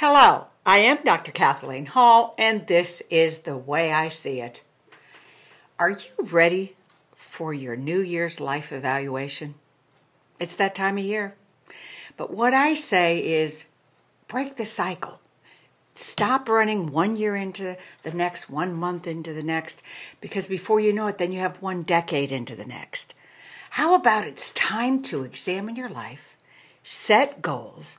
Hello, 0.00 0.48
I 0.66 0.80
am 0.80 0.98
Dr. 1.04 1.32
Kathleen 1.32 1.86
Hall, 1.86 2.34
and 2.36 2.66
this 2.66 3.02
is 3.08 3.38
The 3.38 3.56
Way 3.56 3.94
I 3.94 4.10
See 4.10 4.42
It. 4.42 4.62
Are 5.78 5.88
you 5.88 6.10
ready 6.20 6.76
for 7.14 7.54
your 7.54 7.76
New 7.76 8.00
Year's 8.00 8.38
life 8.38 8.72
evaluation? 8.72 9.54
It's 10.38 10.54
that 10.56 10.74
time 10.74 10.98
of 10.98 11.04
year. 11.04 11.34
But 12.18 12.30
what 12.30 12.52
I 12.52 12.74
say 12.74 13.20
is 13.20 13.68
break 14.28 14.56
the 14.56 14.66
cycle. 14.66 15.18
Stop 15.94 16.46
running 16.46 16.92
one 16.92 17.16
year 17.16 17.34
into 17.34 17.78
the 18.02 18.12
next, 18.12 18.50
one 18.50 18.74
month 18.74 19.06
into 19.06 19.32
the 19.32 19.42
next, 19.42 19.80
because 20.20 20.46
before 20.46 20.78
you 20.78 20.92
know 20.92 21.06
it, 21.06 21.16
then 21.16 21.32
you 21.32 21.40
have 21.40 21.62
one 21.62 21.82
decade 21.82 22.32
into 22.32 22.54
the 22.54 22.66
next. 22.66 23.14
How 23.70 23.94
about 23.94 24.26
it's 24.26 24.52
time 24.52 25.00
to 25.04 25.24
examine 25.24 25.74
your 25.74 25.88
life, 25.88 26.36
set 26.82 27.40
goals, 27.40 27.96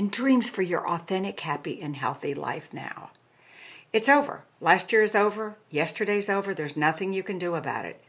and 0.00 0.10
dreams 0.10 0.48
for 0.48 0.62
your 0.62 0.88
authentic, 0.88 1.38
happy, 1.40 1.78
and 1.82 1.94
healthy 1.94 2.32
life 2.32 2.70
now. 2.72 3.10
It's 3.92 4.08
over. 4.08 4.44
Last 4.58 4.92
year 4.92 5.02
is 5.02 5.14
over. 5.14 5.58
Yesterday's 5.68 6.30
over. 6.30 6.54
There's 6.54 6.74
nothing 6.74 7.12
you 7.12 7.22
can 7.22 7.38
do 7.38 7.54
about 7.54 7.84
it. 7.84 8.02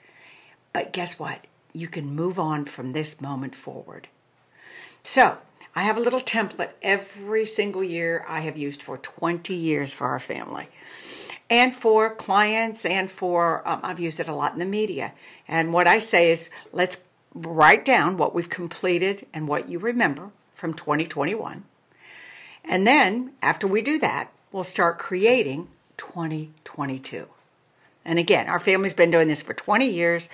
But 0.72 0.94
guess 0.94 1.20
what? 1.20 1.48
You 1.74 1.90
can 1.90 2.16
move 2.16 2.40
on 2.40 2.64
from 2.64 2.94
this 2.94 3.20
moment 3.20 3.56
forward. 3.56 4.08
So, 5.04 5.40
I 5.76 5.82
have 5.82 5.98
a 5.98 6.00
little 6.00 6.22
template 6.22 6.70
every 6.82 7.46
single 7.46 7.84
year 7.84 8.24
I 8.26 8.40
have 8.40 8.56
used 8.56 8.82
for 8.82 8.98
20 8.98 9.54
years 9.54 9.94
for 9.94 10.08
our 10.08 10.20
family. 10.20 10.70
And 11.50 11.76
for 11.76 12.16
clients, 12.16 12.86
and 12.86 13.12
for, 13.12 13.68
um, 13.68 13.82
I've 13.84 14.00
used 14.00 14.22
it 14.22 14.30
a 14.30 14.34
lot 14.34 14.54
in 14.54 14.60
the 14.60 14.66
media. 14.66 15.12
And 15.46 15.74
what 15.74 15.88
I 15.88 16.00
say 16.00 16.32
is 16.32 16.50
let's 16.72 17.04
write 17.36 17.84
down 17.84 18.16
what 18.16 18.34
we've 18.34 18.50
completed 18.50 19.28
and 19.34 19.46
what 19.46 19.68
you 19.68 19.78
remember 19.78 20.30
from 20.56 20.74
2021. 20.74 21.66
And 22.64 22.86
then 22.86 23.32
after 23.42 23.68
we 23.68 23.82
do 23.82 24.00
that, 24.00 24.32
we'll 24.52 24.64
start 24.64 24.98
creating 24.98 25.68
2022. 25.98 27.28
And 28.04 28.20
again, 28.20 28.48
our 28.48 28.60
family's 28.60 28.94
been 28.94 29.12
doing 29.12 29.28
this 29.28 29.42
for 29.42 29.54
20 29.54 29.88
years. 29.88 30.30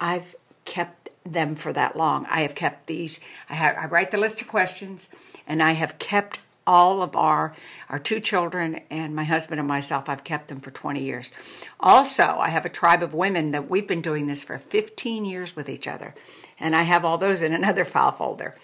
I've 0.00 0.34
kept 0.64 1.10
them 1.24 1.54
for 1.54 1.72
that 1.72 1.96
long. 1.96 2.26
I 2.30 2.42
have 2.42 2.54
kept 2.54 2.86
these, 2.86 3.20
I, 3.48 3.54
have, 3.54 3.76
I 3.76 3.86
write 3.86 4.10
the 4.10 4.18
list 4.18 4.40
of 4.40 4.48
questions, 4.48 5.08
and 5.46 5.62
I 5.62 5.72
have 5.72 5.98
kept 5.98 6.40
all 6.70 7.02
of 7.02 7.16
our 7.16 7.52
our 7.88 7.98
two 7.98 8.20
children 8.20 8.80
and 8.90 9.12
my 9.12 9.24
husband 9.24 9.58
and 9.58 9.66
myself 9.66 10.08
i've 10.08 10.22
kept 10.22 10.46
them 10.46 10.60
for 10.60 10.70
20 10.70 11.02
years. 11.02 11.32
Also 11.80 12.36
i 12.38 12.48
have 12.48 12.64
a 12.64 12.68
tribe 12.68 13.02
of 13.02 13.12
women 13.12 13.50
that 13.50 13.68
we've 13.68 13.88
been 13.88 14.00
doing 14.00 14.26
this 14.26 14.44
for 14.44 14.56
15 14.56 15.24
years 15.24 15.56
with 15.56 15.68
each 15.68 15.88
other 15.88 16.14
and 16.60 16.76
i 16.76 16.82
have 16.82 17.04
all 17.04 17.18
those 17.18 17.42
in 17.42 17.52
another 17.52 17.84
file 17.84 18.12
folder. 18.12 18.54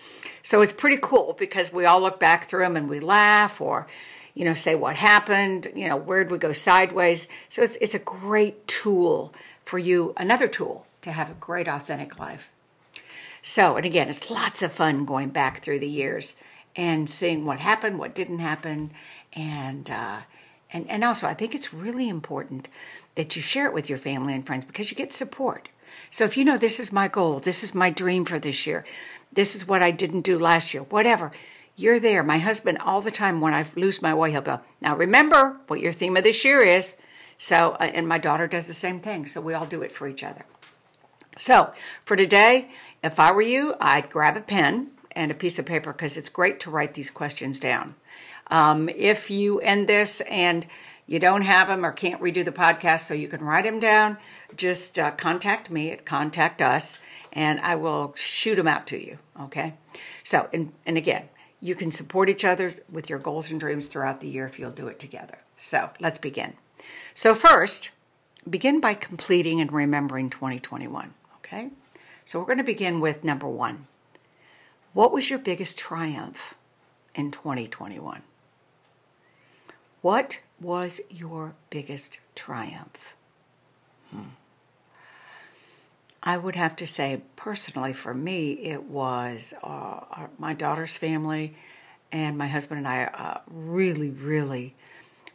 So 0.45 0.63
it's 0.63 0.73
pretty 0.73 0.99
cool 1.03 1.35
because 1.37 1.73
we 1.73 1.85
all 1.85 2.01
look 2.01 2.21
back 2.21 2.49
through 2.49 2.63
them 2.63 2.77
and 2.77 2.89
we 2.89 3.01
laugh 3.01 3.61
or 3.61 3.89
you 4.35 4.45
know 4.45 4.55
say 4.55 4.77
what 4.77 4.95
happened 4.95 5.73
you 5.75 5.89
know 5.89 5.97
where'd 5.97 6.31
we 6.31 6.39
go 6.39 6.53
sideways? 6.53 7.27
So 7.49 7.63
it's, 7.63 7.75
it's 7.81 7.97
a 7.97 7.99
great 7.99 8.69
tool 8.69 9.35
for 9.65 9.81
you 9.81 10.15
another 10.17 10.47
tool 10.47 10.87
to 11.03 11.11
have 11.11 11.29
a 11.29 11.35
great 11.35 11.67
authentic 11.67 12.21
life. 12.21 12.53
So 13.43 13.75
and 13.75 13.85
again 13.85 14.09
it's 14.09 14.31
lots 14.31 14.63
of 14.63 14.73
fun 14.73 15.07
going 15.07 15.31
back 15.31 15.59
through 15.59 15.81
the 15.81 15.89
years 15.89 16.37
and 16.77 17.09
seeing 17.09 17.45
what 17.45 17.61
happened, 17.61 17.99
what 17.99 18.15
didn't 18.15 18.39
happen, 18.39 18.91
and 19.33 19.91
uh, 19.91 20.21
and 20.73 20.89
and 20.89 21.03
also 21.03 21.27
I 21.27 21.35
think 21.35 21.55
it's 21.55 21.75
really 21.75 22.09
important 22.09 22.69
that 23.15 23.35
you 23.35 23.43
share 23.43 23.67
it 23.67 23.75
with 23.75 23.89
your 23.89 23.99
family 23.99 24.35
and 24.35 24.47
friends 24.47 24.65
because 24.65 24.91
you 24.91 24.97
get 24.97 25.13
support. 25.13 25.69
So 26.11 26.25
if 26.25 26.37
you 26.37 26.45
know 26.45 26.59
this 26.59 26.79
is 26.79 26.93
my 26.93 27.09
goal, 27.09 27.41
this 27.41 27.65
is 27.65 27.75
my 27.75 27.91
dream 27.91 28.25
for 28.25 28.39
this 28.39 28.67
year, 28.67 28.85
this 29.33 29.57
is 29.57 29.67
what 29.67 29.83
I 29.83 29.91
didn't 29.91 30.21
do 30.21 30.39
last 30.39 30.75
year, 30.75 30.83
whatever, 30.85 31.33
you're 31.75 32.01
there. 32.01 32.23
My 32.23 32.39
husband 32.39 32.79
all 32.79 33.01
the 33.01 33.11
time 33.11 33.41
when 33.41 33.55
I 33.55 33.67
lose 33.75 34.03
my 34.03 34.15
way, 34.15 34.31
he'll 34.31 34.43
go, 34.43 34.61
"Now 34.81 34.97
remember 34.97 35.59
what 35.67 35.81
your 35.81 35.93
theme 35.93 36.17
of 36.17 36.25
this 36.25 36.45
year 36.45 36.63
is." 36.63 36.97
So 37.39 37.77
uh, 37.81 37.91
and 37.95 38.09
my 38.09 38.19
daughter 38.19 38.47
does 38.47 38.67
the 38.67 38.75
same 38.75 39.01
thing. 39.01 39.27
So 39.27 39.41
we 39.41 39.55
all 39.55 39.67
do 39.67 39.83
it 39.83 39.93
for 39.93 40.09
each 40.09 40.25
other. 40.25 40.45
So 41.39 41.73
for 42.05 42.17
today, 42.17 42.71
if 43.03 43.21
I 43.21 43.31
were 43.31 43.43
you, 43.43 43.75
I'd 43.79 44.11
grab 44.11 44.37
a 44.37 44.41
pen 44.41 44.91
and 45.17 45.31
a 45.31 45.35
piece 45.35 45.59
of 45.59 45.67
paper 45.67 45.93
because 45.93 46.17
it's 46.17 46.29
great 46.29 46.61
to 46.61 46.71
write 46.71 46.95
these 46.95 47.11
questions 47.11 47.59
down. 47.59 47.95
Um, 48.49 48.89
if 48.91 49.31
you 49.31 49.59
end 49.61 49.89
this 49.89 50.21
and 50.23 50.67
you 51.07 51.19
don't 51.19 51.43
have 51.43 51.69
them 51.69 51.85
or 51.85 51.91
can't 51.91 52.21
redo 52.21 52.45
the 52.45 52.53
podcast 52.53 53.01
so 53.01 53.15
you 53.15 53.27
can 53.27 53.43
write 53.43 53.65
them 53.65 53.81
down, 53.81 54.19
just 54.55 54.99
uh, 54.99 55.11
contact 55.13 55.71
me 55.71 55.91
at 55.91 56.05
contact 56.05 56.63
us 56.63 56.99
and 57.33 57.59
I 57.61 57.75
will 57.75 58.15
shoot 58.17 58.57
them 58.57 58.69
out 58.69 58.87
to 58.89 59.05
you. 59.05 59.19
Okay. 59.41 59.75
So, 60.23 60.49
and, 60.53 60.73
and 60.85 60.97
again, 60.97 61.29
you 61.61 61.75
can 61.75 61.91
support 61.91 62.29
each 62.29 62.45
other 62.45 62.75
with 62.91 63.11
your 63.11 63.19
goals 63.19 63.51
and 63.51 63.59
dreams 63.59 63.89
throughout 63.89 64.21
the 64.21 64.29
year 64.29 64.47
if 64.47 64.59
you'll 64.59 64.71
do 64.71 64.89
it 64.89 64.99
together. 64.99 65.39
So, 65.57 65.91
let's 66.01 66.19
begin. 66.19 66.55
So, 67.15 67.35
first, 67.35 67.91
begin 68.49 68.81
by 68.81 68.95
completing 68.95 69.61
and 69.61 69.73
remembering 69.73 70.31
2021. 70.31 71.15
Okay. 71.39 71.71
So, 72.25 72.39
we're 72.39 72.47
going 72.47 72.59
to 72.59 72.65
begin 72.65 73.01
with 73.01 73.25
number 73.25 73.49
one 73.49 73.87
what 74.97 75.13
was 75.13 75.29
your 75.29 75.39
biggest 75.39 75.77
triumph 75.77 76.55
in 77.15 77.31
2021? 77.31 78.23
What 80.01 80.41
was 80.59 81.03
your 81.11 81.55
biggest 81.69 82.19
triumph? 82.35 83.15
Hmm. 84.11 84.31
I 86.23 86.39
would 86.39 86.57
have 86.57 86.77
to 86.77 86.87
say, 86.87 87.21
personally, 87.37 87.93
for 87.93 88.15
me, 88.15 88.53
it 88.53 88.85
was 88.85 89.53
uh, 89.63 89.67
our, 89.67 90.31
my 90.39 90.55
daughter's 90.55 90.97
family 90.97 91.55
and 92.11 92.39
my 92.39 92.47
husband 92.47 92.79
and 92.79 92.89
I 92.89 93.05
uh, 93.05 93.41
really, 93.49 94.09
really 94.09 94.75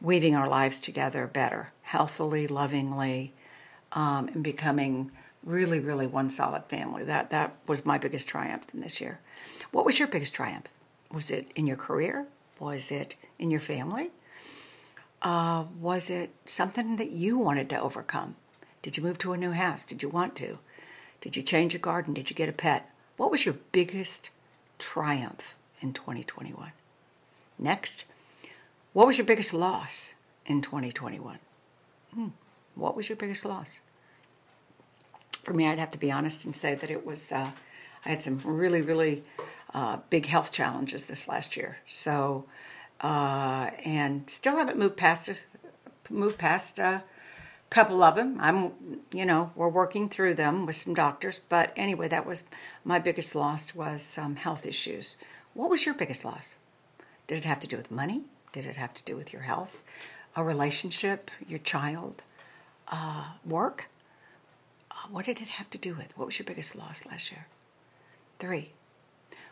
weaving 0.02 0.36
our 0.36 0.50
lives 0.50 0.80
together 0.80 1.28
better, 1.28 1.72
healthily, 1.84 2.48
lovingly, 2.48 3.32
um, 3.92 4.28
and 4.30 4.44
becoming 4.44 5.12
really, 5.44 5.80
really 5.80 6.08
one 6.08 6.30
solid 6.30 6.66
family. 6.66 7.04
That 7.04 7.30
that 7.30 7.56
was 7.68 7.86
my 7.86 7.98
biggest 7.98 8.28
triumph 8.28 8.66
in 8.74 8.82
this 8.82 9.02
year. 9.02 9.20
What 9.72 9.86
was 9.86 10.00
your 10.00 10.08
biggest 10.08 10.36
triumph? 10.36 10.68
Was 11.12 11.32
it 11.32 11.52
in 11.56 11.68
your 11.68 11.78
career? 11.78 12.28
Was 12.60 12.92
it 12.92 13.16
in 13.40 13.52
your 13.52 13.60
family? 13.60 14.12
Uh, 15.22 15.66
was 15.80 16.10
it 16.10 16.32
something 16.46 16.96
that 16.98 17.12
you 17.12 17.38
wanted 17.38 17.70
to 17.70 17.80
overcome? 17.80 18.36
Did 18.82 18.98
you 18.98 19.04
move 19.04 19.18
to 19.20 19.34
a 19.34 19.38
new 19.38 19.52
house? 19.52 19.86
Did 19.86 20.02
you 20.02 20.10
want 20.10 20.36
to? 20.38 20.58
Did 21.22 21.36
you 21.36 21.44
change 21.44 21.76
a 21.76 21.80
garden? 21.80 22.14
Did 22.14 22.30
you 22.30 22.36
get 22.36 22.50
a 22.50 22.54
pet? 22.54 22.90
What 23.18 23.30
was 23.30 23.46
your 23.46 23.56
biggest 23.72 24.30
triumph 24.80 25.54
in 25.80 25.94
2021? 25.94 26.72
Next, 27.60 28.06
what 28.94 29.06
was 29.06 29.18
your 29.18 29.28
biggest 29.28 29.54
loss 29.54 30.16
in 30.48 30.62
2021? 30.62 31.38
Hmm. 32.16 32.28
What 32.74 32.96
was 32.96 33.08
your 33.08 33.16
biggest 33.16 33.46
loss? 33.46 33.82
For 35.44 35.54
me, 35.54 35.68
I'd 35.68 35.80
have 35.80 35.92
to 35.92 35.98
be 35.98 36.12
honest 36.12 36.46
and 36.46 36.56
say 36.56 36.76
that 36.76 36.92
it 36.92 37.06
was, 37.06 37.32
uh, 37.32 37.52
I 38.06 38.10
had 38.10 38.22
some 38.22 38.42
really, 38.44 38.82
really 38.82 39.24
uh, 39.74 39.98
big 40.10 40.26
health 40.26 40.52
challenges 40.52 41.06
this 41.06 41.28
last 41.28 41.58
year. 41.58 41.78
So, 41.88 42.46
uh, 43.02 43.72
and 43.84 44.30
still 44.30 44.58
haven't 44.58 44.78
moved 44.78 44.98
past 44.98 45.30
a, 45.30 45.36
moved 46.10 46.38
past 46.38 46.78
a 46.78 47.04
couple 47.70 48.04
of 48.04 48.16
them. 48.16 48.38
I'm, 48.40 48.74
you 49.12 49.26
know, 49.26 49.52
we're 49.56 49.70
working 49.70 50.10
through 50.10 50.36
them 50.36 50.66
with 50.66 50.76
some 50.76 50.94
doctors. 50.94 51.40
But 51.40 51.74
anyway, 51.76 52.08
that 52.10 52.26
was 52.26 52.44
my 52.84 53.00
biggest 53.00 53.34
loss 53.34 53.74
was 53.74 54.04
some 54.04 54.36
health 54.36 54.66
issues. 54.66 55.18
What 55.54 55.70
was 55.70 55.86
your 55.86 55.96
biggest 55.96 56.24
loss? 56.24 56.58
Did 57.28 57.40
it 57.40 57.46
have 57.46 57.60
to 57.62 57.68
do 57.68 57.78
with 57.78 57.90
money? 57.90 58.24
Did 58.52 58.66
it 58.66 58.76
have 58.76 58.94
to 58.96 59.04
do 59.04 59.16
with 59.16 59.32
your 59.32 59.44
health, 59.44 59.82
a 60.36 60.44
relationship, 60.44 61.32
your 61.48 61.60
child, 61.60 62.24
uh, 62.90 63.26
work? 63.46 63.88
What 65.10 65.26
did 65.26 65.42
it 65.42 65.48
have 65.48 65.70
to 65.72 65.78
do 65.78 65.96
with? 65.96 66.18
What 66.18 66.28
was 66.28 66.40
your 66.40 66.46
biggest 66.46 66.76
loss 66.76 67.06
last 67.06 67.32
year? 67.32 67.48
Three. 68.40 68.72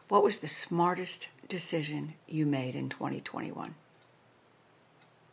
What 0.07 0.23
was 0.23 0.39
the 0.39 0.47
smartest 0.47 1.29
decision 1.47 2.13
you 2.27 2.45
made 2.45 2.75
in 2.75 2.89
2021? 2.89 3.75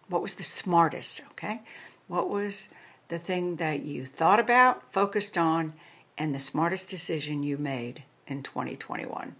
What 0.09 0.23
was 0.23 0.37
the 0.37 0.43
smartest, 0.43 1.23
okay? 1.33 1.61
What 2.09 2.29
was 2.29 2.69
the 3.09 3.19
thing 3.19 3.57
that 3.57 3.83
you 3.83 4.07
thought 4.07 4.41
about, 4.41 4.93
focused 4.93 5.37
on, 5.37 5.75
and 6.19 6.35
the 6.35 6.39
smartest 6.39 6.89
decision 6.89 7.43
you 7.43 7.57
made 7.57 8.05
in 8.27 8.43
2021? 8.43 9.35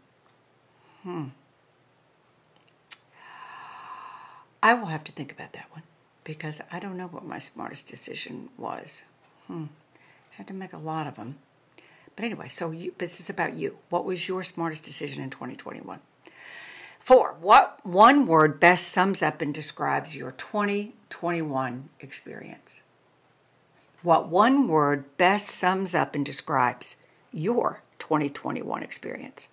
Hmm. 1.03 1.25
I 4.63 4.75
will 4.75 4.87
have 4.87 5.05
to 5.05 5.13
think 5.13 5.31
about 5.31 5.53
that 5.53 5.71
one 5.71 5.83
because 6.25 6.61
I 6.73 6.81
don't 6.81 6.97
know 6.97 7.07
what 7.07 7.25
my 7.25 7.39
smartest 7.39 7.89
decision 7.89 8.49
was. 8.59 9.05
Hmm. 9.47 9.67
Had 10.37 10.47
to 10.49 10.55
make 10.55 10.73
a 10.73 10.79
lot 10.79 11.07
of 11.07 11.17
them. 11.17 11.37
But 12.15 12.25
anyway, 12.25 12.49
so 12.49 12.71
you, 12.71 12.95
this 12.99 13.21
is 13.21 13.29
about 13.31 13.55
you. 13.55 13.79
What 13.91 14.05
was 14.05 14.29
your 14.29 14.43
smartest 14.43 14.85
decision 14.85 15.23
in 15.23 15.31
2021? 15.31 16.01
Four, 17.01 17.37
what 17.41 17.79
one 17.85 18.27
word 18.27 18.59
best 18.59 18.89
sums 18.89 19.23
up 19.23 19.41
and 19.43 19.55
describes 19.55 20.17
your 20.17 20.33
2021 20.33 21.89
experience? 22.01 22.83
What 24.03 24.29
one 24.29 24.67
word 24.69 25.05
best 25.17 25.49
sums 25.49 25.95
up 25.95 26.15
and 26.15 26.25
describes 26.25 26.97
your 27.33 27.83
2021 27.99 28.83
experience? 28.83 29.49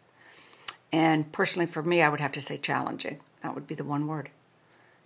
And 0.91 1.31
personally, 1.31 1.65
for 1.65 1.83
me, 1.83 2.01
I 2.01 2.09
would 2.09 2.19
have 2.21 2.31
to 2.33 2.41
say 2.41 2.57
challenging. 2.57 3.19
That 3.41 3.55
would 3.55 3.67
be 3.67 3.75
the 3.75 3.83
one 3.83 4.07
word. 4.07 4.29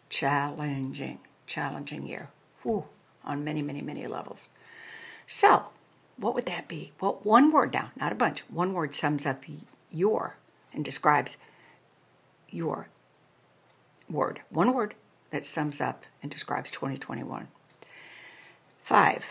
challenging, 0.10 1.20
challenging 1.46 2.06
year. 2.08 2.30
Whew, 2.64 2.86
on 3.24 3.44
many, 3.44 3.62
many, 3.62 3.82
many 3.82 4.08
levels. 4.08 4.50
So, 5.28 5.66
what 6.16 6.34
would 6.34 6.46
that 6.46 6.68
be? 6.68 6.94
Well, 7.00 7.20
one 7.24 7.52
word 7.52 7.74
now, 7.74 7.92
not 7.96 8.12
a 8.12 8.16
bunch. 8.16 8.44
One 8.50 8.74
word 8.74 8.96
sums 8.96 9.26
up 9.26 9.44
your 9.92 10.38
and 10.74 10.84
describes 10.84 11.38
your 12.50 12.88
word. 14.10 14.40
One 14.50 14.74
word 14.74 14.96
that 15.30 15.46
sums 15.46 15.82
up 15.82 16.04
and 16.24 16.32
describes 16.32 16.72
2021. 16.72 17.50
Five, 18.82 19.26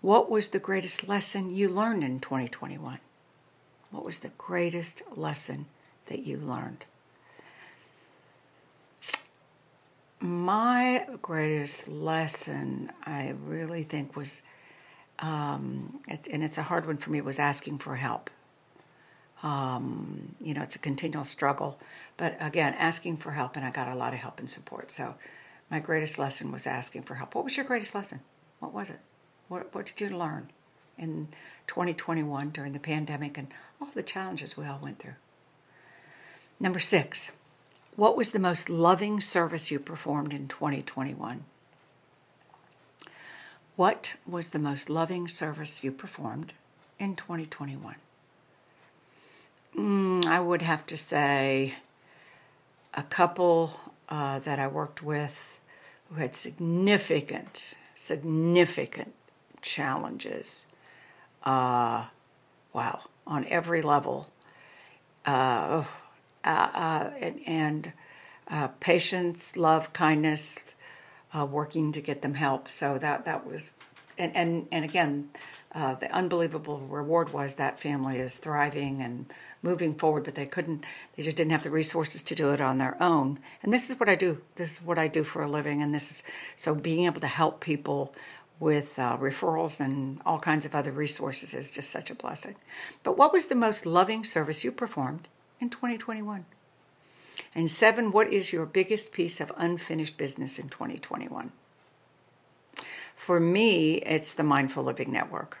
what 0.00 0.30
was 0.30 0.48
the 0.48 0.58
greatest 0.58 1.08
lesson 1.08 1.54
you 1.54 1.68
learned 1.68 2.04
in 2.04 2.20
2021? 2.20 2.98
What 3.90 4.04
was 4.04 4.20
the 4.20 4.30
greatest 4.38 5.02
lesson 5.16 5.66
that 6.06 6.20
you 6.20 6.36
learned? 6.36 6.84
My 10.20 11.06
greatest 11.20 11.88
lesson, 11.88 12.92
I 13.04 13.34
really 13.44 13.82
think, 13.82 14.14
was, 14.14 14.42
um, 15.22 16.00
it, 16.08 16.28
and 16.30 16.42
it's 16.42 16.58
a 16.58 16.62
hard 16.62 16.86
one 16.86 16.98
for 16.98 17.10
me, 17.10 17.20
was 17.20 17.38
asking 17.38 17.78
for 17.78 17.96
help. 17.96 18.28
Um, 19.42 20.34
you 20.40 20.52
know, 20.52 20.62
it's 20.62 20.76
a 20.76 20.80
continual 20.80 21.24
struggle, 21.24 21.78
but 22.16 22.36
again, 22.40 22.74
asking 22.74 23.16
for 23.18 23.32
help, 23.32 23.56
and 23.56 23.64
I 23.64 23.70
got 23.70 23.88
a 23.88 23.94
lot 23.94 24.12
of 24.12 24.18
help 24.20 24.38
and 24.38 24.50
support. 24.50 24.90
So, 24.90 25.14
my 25.70 25.78
greatest 25.78 26.18
lesson 26.18 26.52
was 26.52 26.66
asking 26.66 27.02
for 27.04 27.14
help. 27.14 27.34
What 27.34 27.44
was 27.44 27.56
your 27.56 27.64
greatest 27.64 27.94
lesson? 27.94 28.20
What 28.58 28.74
was 28.74 28.90
it? 28.90 28.98
What, 29.48 29.74
what 29.74 29.86
did 29.86 30.00
you 30.00 30.16
learn 30.16 30.50
in 30.98 31.28
2021 31.66 32.50
during 32.50 32.72
the 32.72 32.78
pandemic 32.78 33.38
and 33.38 33.48
all 33.80 33.88
the 33.94 34.02
challenges 34.02 34.56
we 34.56 34.66
all 34.66 34.80
went 34.82 34.98
through? 34.98 35.14
Number 36.60 36.78
six, 36.78 37.32
what 37.96 38.16
was 38.16 38.32
the 38.32 38.38
most 38.38 38.68
loving 38.68 39.20
service 39.20 39.70
you 39.70 39.78
performed 39.78 40.32
in 40.32 40.46
2021? 40.46 41.44
What 43.76 44.16
was 44.26 44.50
the 44.50 44.58
most 44.58 44.90
loving 44.90 45.28
service 45.28 45.82
you 45.82 45.92
performed 45.92 46.52
in 46.98 47.16
2021? 47.16 47.96
Mm, 49.76 50.26
I 50.26 50.40
would 50.40 50.62
have 50.62 50.84
to 50.86 50.96
say 50.96 51.74
a 52.92 53.02
couple 53.02 53.80
uh, 54.10 54.38
that 54.40 54.58
I 54.58 54.66
worked 54.66 55.02
with 55.02 55.60
who 56.10 56.16
had 56.16 56.34
significant, 56.34 57.72
significant 57.94 59.14
challenges. 59.62 60.66
Uh, 61.42 62.04
wow, 62.74 63.00
on 63.26 63.46
every 63.46 63.80
level. 63.80 64.28
Uh, 65.24 65.84
uh, 66.44 66.48
uh, 66.48 67.10
and, 67.18 67.40
and 67.46 67.92
uh, 68.48 68.68
patience, 68.80 69.56
love, 69.56 69.92
kindness, 69.94 70.74
working 71.34 71.92
to 71.92 72.00
get 72.00 72.22
them 72.22 72.34
help. 72.34 72.68
So 72.68 72.98
that 72.98 73.24
that 73.24 73.46
was, 73.46 73.70
and 74.18 74.34
and 74.36 74.68
and 74.70 74.84
again, 74.84 75.30
the 75.72 76.10
unbelievable 76.12 76.78
reward 76.80 77.32
was 77.32 77.54
that 77.54 77.80
family 77.80 78.18
is 78.18 78.36
thriving 78.36 79.00
and 79.02 79.26
moving 79.62 79.94
forward, 79.94 80.24
but 80.24 80.34
they 80.34 80.46
couldn't. 80.46 80.84
They 81.16 81.22
just 81.22 81.36
didn't 81.36 81.52
have 81.52 81.62
the 81.62 81.70
resources 81.70 82.22
to 82.24 82.34
do 82.34 82.50
it 82.50 82.60
on 82.60 82.78
their 82.78 83.00
own. 83.02 83.38
And 83.62 83.72
this 83.72 83.90
is 83.90 83.98
what 83.98 84.08
I 84.08 84.14
do. 84.14 84.42
This 84.56 84.72
is 84.72 84.82
what 84.82 84.98
I 84.98 85.08
do 85.08 85.24
for 85.24 85.42
a 85.42 85.48
living. 85.48 85.82
And 85.82 85.94
this 85.94 86.10
is 86.10 86.22
so 86.56 86.74
being 86.74 87.06
able 87.06 87.20
to 87.20 87.26
help 87.26 87.60
people 87.60 88.14
with 88.60 88.98
uh, 88.98 89.16
referrals 89.16 89.80
and 89.80 90.20
all 90.24 90.38
kinds 90.38 90.64
of 90.64 90.74
other 90.74 90.92
resources 90.92 91.54
is 91.54 91.70
just 91.70 91.90
such 91.90 92.10
a 92.10 92.14
blessing. 92.14 92.54
But 93.02 93.18
what 93.18 93.32
was 93.32 93.48
the 93.48 93.54
most 93.54 93.86
loving 93.86 94.24
service 94.24 94.62
you 94.62 94.70
performed 94.70 95.26
in 95.60 95.70
2021? 95.70 96.44
And 97.54 97.70
seven, 97.70 98.12
what 98.12 98.32
is 98.32 98.52
your 98.52 98.66
biggest 98.66 99.12
piece 99.12 99.40
of 99.40 99.52
unfinished 99.56 100.16
business 100.16 100.58
in 100.58 100.68
2021? 100.68 101.52
For 103.14 103.38
me, 103.38 103.96
it's 103.96 104.34
the 104.34 104.42
Mindful 104.42 104.84
Living 104.84 105.12
Network. 105.12 105.58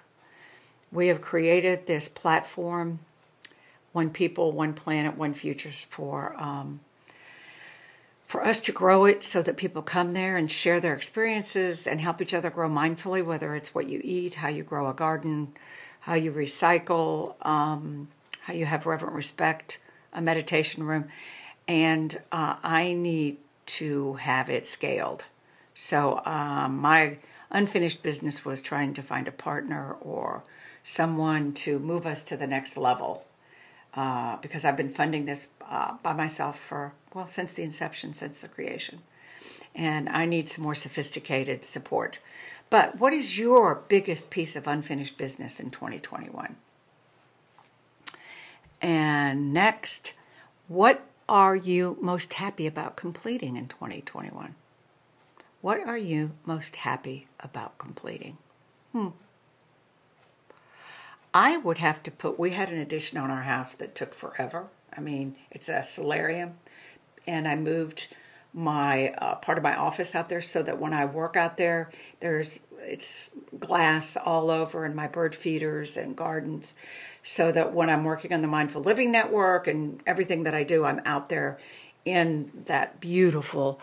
We 0.90 1.08
have 1.08 1.20
created 1.20 1.86
this 1.86 2.08
platform, 2.08 3.00
One 3.92 4.10
People, 4.10 4.52
One 4.52 4.72
Planet, 4.72 5.16
One 5.16 5.34
Future, 5.34 5.70
for 5.88 6.34
um, 6.40 6.80
for 8.32 8.46
us 8.46 8.62
to 8.62 8.72
grow 8.72 9.04
it 9.04 9.22
so 9.22 9.42
that 9.42 9.58
people 9.58 9.82
come 9.82 10.14
there 10.14 10.38
and 10.38 10.50
share 10.50 10.80
their 10.80 10.94
experiences 10.94 11.86
and 11.86 12.00
help 12.00 12.22
each 12.22 12.32
other 12.32 12.48
grow 12.48 12.66
mindfully, 12.66 13.22
whether 13.22 13.54
it's 13.54 13.74
what 13.74 13.86
you 13.86 14.00
eat, 14.02 14.36
how 14.36 14.48
you 14.48 14.62
grow 14.62 14.88
a 14.88 14.94
garden, 14.94 15.52
how 16.00 16.14
you 16.14 16.32
recycle, 16.32 17.34
um, 17.44 18.08
how 18.40 18.54
you 18.54 18.64
have 18.64 18.86
reverent 18.86 19.14
respect, 19.14 19.80
a 20.14 20.22
meditation 20.22 20.82
room, 20.84 21.08
and 21.68 22.20
uh, 22.30 22.56
I 22.62 22.92
need 22.92 23.38
to 23.66 24.14
have 24.14 24.50
it 24.50 24.66
scaled. 24.66 25.24
So 25.74 26.24
um, 26.24 26.78
my 26.78 27.18
unfinished 27.50 28.02
business 28.02 28.44
was 28.44 28.62
trying 28.62 28.94
to 28.94 29.02
find 29.02 29.28
a 29.28 29.32
partner 29.32 29.96
or 30.00 30.42
someone 30.82 31.52
to 31.52 31.78
move 31.78 32.06
us 32.06 32.22
to 32.24 32.36
the 32.36 32.46
next 32.46 32.76
level. 32.76 33.24
Uh, 33.94 34.36
because 34.38 34.64
I've 34.64 34.76
been 34.76 34.92
funding 34.92 35.26
this 35.26 35.48
uh, 35.68 35.96
by 36.02 36.14
myself 36.14 36.58
for, 36.58 36.94
well, 37.12 37.26
since 37.26 37.52
the 37.52 37.62
inception, 37.62 38.14
since 38.14 38.38
the 38.38 38.48
creation. 38.48 39.00
And 39.74 40.08
I 40.08 40.24
need 40.24 40.48
some 40.48 40.64
more 40.64 40.74
sophisticated 40.74 41.64
support. 41.64 42.18
But 42.70 42.98
what 42.98 43.12
is 43.12 43.38
your 43.38 43.82
biggest 43.88 44.30
piece 44.30 44.56
of 44.56 44.66
unfinished 44.66 45.18
business 45.18 45.60
in 45.60 45.70
2021? 45.70 46.56
And 48.80 49.52
next, 49.52 50.14
what 50.68 51.04
are 51.32 51.56
you 51.56 51.96
most 51.98 52.34
happy 52.34 52.66
about 52.66 52.94
completing 52.94 53.56
in 53.56 53.66
2021? 53.66 54.54
What 55.62 55.80
are 55.80 55.96
you 55.96 56.32
most 56.44 56.76
happy 56.76 57.26
about 57.40 57.78
completing? 57.78 58.36
Hmm. 58.92 59.08
I 61.32 61.56
would 61.56 61.78
have 61.78 62.02
to 62.02 62.10
put, 62.10 62.38
we 62.38 62.50
had 62.50 62.68
an 62.68 62.76
addition 62.76 63.16
on 63.16 63.30
our 63.30 63.44
house 63.44 63.72
that 63.72 63.94
took 63.94 64.12
forever. 64.12 64.66
I 64.94 65.00
mean, 65.00 65.36
it's 65.50 65.70
a 65.70 65.82
solarium, 65.82 66.58
and 67.26 67.48
I 67.48 67.56
moved 67.56 68.14
my 68.52 69.14
uh, 69.14 69.36
part 69.36 69.56
of 69.56 69.64
my 69.64 69.74
office 69.74 70.14
out 70.14 70.28
there 70.28 70.42
so 70.42 70.62
that 70.62 70.78
when 70.78 70.92
I 70.92 71.06
work 71.06 71.34
out 71.34 71.56
there, 71.56 71.90
there's 72.20 72.60
it's 72.78 73.30
glass 73.58 74.18
all 74.18 74.50
over 74.50 74.84
and 74.84 74.94
my 74.94 75.06
bird 75.06 75.34
feeders 75.34 75.96
and 75.96 76.14
gardens 76.14 76.74
so 77.22 77.52
that 77.52 77.72
when 77.72 77.88
I'm 77.88 78.04
working 78.04 78.32
on 78.32 78.42
the 78.42 78.48
Mindful 78.48 78.82
Living 78.82 79.12
Network 79.12 79.66
and 79.66 80.02
everything 80.06 80.42
that 80.42 80.54
I 80.54 80.64
do, 80.64 80.84
I'm 80.84 81.00
out 81.04 81.28
there 81.28 81.58
in 82.04 82.50
that 82.66 83.00
beautiful, 83.00 83.80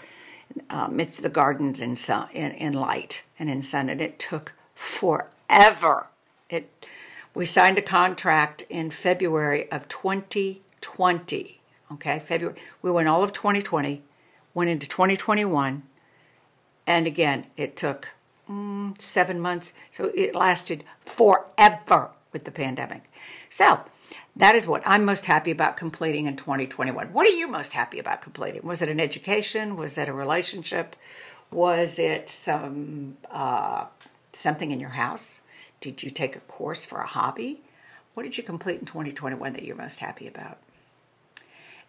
um, 0.69 0.99
it's 0.99 1.19
the 1.19 1.29
gardens 1.29 1.79
in, 1.79 1.95
sun, 1.95 2.27
in, 2.33 2.51
in 2.51 2.73
light 2.73 3.23
and 3.37 3.49
in 3.49 3.61
sun. 3.61 3.89
And 3.89 4.01
it 4.01 4.19
took 4.19 4.53
forever. 4.75 6.07
It, 6.49 6.85
we 7.33 7.45
signed 7.45 7.77
a 7.77 7.81
contract 7.81 8.63
in 8.69 8.89
February 8.91 9.71
of 9.71 9.87
2020. 9.87 11.61
Okay, 11.93 12.19
February. 12.19 12.59
We 12.81 12.91
went 12.91 13.07
all 13.07 13.23
of 13.23 13.31
2020, 13.31 14.03
went 14.53 14.69
into 14.69 14.87
2021, 14.87 15.83
and 16.85 17.07
again, 17.07 17.45
it 17.55 17.75
took 17.75 18.09
mm, 18.49 18.99
seven 19.01 19.39
months. 19.39 19.73
So 19.89 20.11
it 20.13 20.35
lasted 20.35 20.83
forever 21.05 22.11
with 22.31 22.45
the 22.45 22.51
pandemic. 22.51 23.11
So 23.49 23.81
that 24.35 24.55
is 24.55 24.67
what 24.67 24.83
I'm 24.85 25.05
most 25.05 25.25
happy 25.25 25.51
about 25.51 25.77
completing 25.77 26.25
in 26.25 26.35
2021. 26.35 27.07
What 27.13 27.27
are 27.27 27.31
you 27.31 27.47
most 27.47 27.73
happy 27.73 27.99
about 27.99 28.21
completing? 28.21 28.63
Was 28.63 28.81
it 28.81 28.89
an 28.89 28.99
education? 28.99 29.75
Was 29.75 29.97
it 29.97 30.09
a 30.09 30.13
relationship? 30.13 30.95
Was 31.51 31.97
it 31.99 32.29
some 32.29 33.17
uh, 33.31 33.85
something 34.33 34.71
in 34.71 34.79
your 34.79 34.91
house? 34.91 35.41
Did 35.81 36.03
you 36.03 36.09
take 36.09 36.35
a 36.35 36.41
course 36.41 36.85
for 36.85 37.01
a 37.01 37.07
hobby? 37.07 37.61
What 38.13 38.23
did 38.23 38.37
you 38.37 38.43
complete 38.43 38.79
in 38.79 38.85
2021 38.85 39.53
that 39.53 39.63
you're 39.63 39.75
most 39.75 39.99
happy 39.99 40.27
about? 40.27 40.57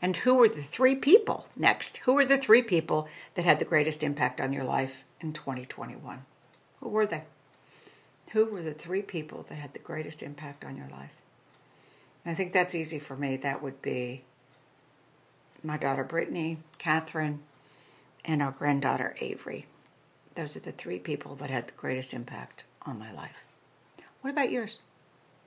And 0.03 0.17
who 0.17 0.35
were 0.35 0.49
the 0.49 0.63
three 0.63 0.95
people 0.95 1.49
next? 1.57 1.99
Who 1.99 2.15
were 2.15 2.25
the 2.25 2.39
three 2.39 2.63
people 2.63 3.09
that 3.35 3.45
had 3.45 3.59
the 3.59 3.65
greatest 3.65 4.03
impact 4.03 4.41
on 4.41 4.53
your 4.53 4.65
life 4.65 5.03
in 5.21 5.33
2021? 5.33 6.25
Who 6.81 6.89
were 6.89 7.07
they? 7.07 7.25
Who 8.33 8.47
were 8.47 8.63
the 8.63 8.75
three 8.75 9.03
people 9.03 9.45
that 9.49 9.57
had 9.57 9.73
the 9.73 9.79
greatest 9.81 10.23
impact 10.23 10.65
on 10.65 10.77
your 10.77 10.89
life? 10.89 11.17
I 12.25 12.35
think 12.35 12.53
that's 12.53 12.75
easy 12.75 12.99
for 12.99 13.17
me. 13.17 13.37
That 13.37 13.63
would 13.63 13.83
be 13.83 14.25
my 15.63 15.77
daughter 15.77 16.05
Brittany, 16.05 16.59
Catherine, 16.79 17.41
and 18.25 18.43
our 18.43 18.53
granddaughter 18.53 19.15
Avery. 19.21 19.67
Those 20.35 20.57
are 20.57 20.61
the 20.61 20.73
three 20.73 20.99
people 20.99 21.35
that 21.37 21.51
had 21.51 21.67
the 21.67 21.73
greatest 21.73 22.15
impact 22.15 22.65
on 22.87 22.99
my 22.99 23.13
life. 23.13 23.45
What 24.21 24.31
about 24.31 24.51
yours? 24.51 24.79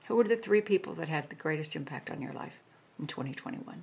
Who 0.06 0.16
were 0.16 0.24
the 0.24 0.36
three 0.36 0.60
people 0.60 0.94
that 0.94 1.08
had 1.08 1.30
the 1.30 1.34
greatest 1.34 1.74
impact 1.74 2.10
on 2.10 2.20
your 2.20 2.32
life 2.32 2.54
in 2.98 3.06
2021? 3.06 3.82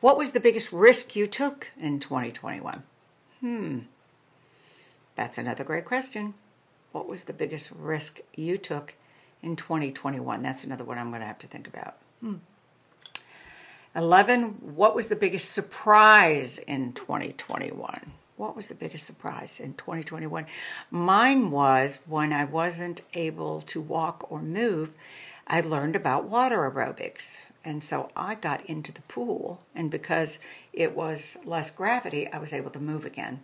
What 0.00 0.18
was 0.18 0.32
the 0.32 0.40
biggest 0.40 0.72
risk 0.72 1.14
you 1.14 1.28
took 1.28 1.68
in 1.78 2.00
2021? 2.00 2.82
Hmm. 3.40 3.78
That's 5.14 5.38
another 5.38 5.62
great 5.62 5.84
question. 5.84 6.34
What 6.92 7.08
was 7.08 7.24
the 7.24 7.32
biggest 7.32 7.70
risk 7.72 8.20
you 8.34 8.56
took 8.56 8.94
in 9.42 9.56
2021? 9.56 10.42
That's 10.42 10.64
another 10.64 10.84
one 10.84 10.98
I'm 10.98 11.08
going 11.08 11.20
to 11.20 11.26
have 11.26 11.38
to 11.40 11.46
think 11.46 11.66
about. 11.66 11.96
Hmm. 12.20 12.36
11, 13.94 14.74
what 14.74 14.94
was 14.94 15.08
the 15.08 15.16
biggest 15.16 15.50
surprise 15.50 16.58
in 16.58 16.92
2021? 16.92 18.12
What 18.36 18.56
was 18.56 18.68
the 18.68 18.74
biggest 18.74 19.04
surprise 19.04 19.60
in 19.60 19.74
2021? 19.74 20.46
Mine 20.90 21.50
was 21.50 21.98
when 22.06 22.32
I 22.32 22.44
wasn't 22.44 23.02
able 23.12 23.60
to 23.62 23.80
walk 23.80 24.26
or 24.30 24.40
move, 24.40 24.92
I 25.46 25.60
learned 25.60 25.96
about 25.96 26.24
water 26.24 26.70
aerobics. 26.70 27.38
And 27.64 27.84
so 27.84 28.10
I 28.16 28.34
got 28.34 28.64
into 28.66 28.92
the 28.92 29.02
pool, 29.02 29.60
and 29.74 29.90
because 29.90 30.40
it 30.72 30.96
was 30.96 31.38
less 31.44 31.70
gravity, 31.70 32.26
I 32.32 32.38
was 32.38 32.52
able 32.52 32.70
to 32.70 32.80
move 32.80 33.04
again. 33.04 33.42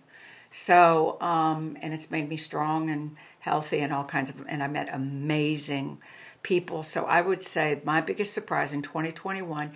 So, 0.51 1.21
um, 1.21 1.77
and 1.83 1.95
it's 1.95 2.11
made 2.11 2.29
me 2.29 2.37
strong 2.37 2.91
and 2.91 3.17
healthy 3.41 3.81
and 3.81 3.93
all 3.93 4.05
kinds 4.05 4.31
of, 4.31 4.45
and 4.49 4.63
I 4.63 4.69
met 4.69 4.89
amazing 4.93 5.99
people. 6.43 6.83
So 6.83 7.05
I 7.05 7.21
would 7.21 7.43
say 7.43 7.81
my 7.85 8.01
biggest 8.01 8.33
surprise 8.33 8.73
in 8.73 8.83
2021 8.83 9.73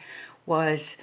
was 0.46 0.96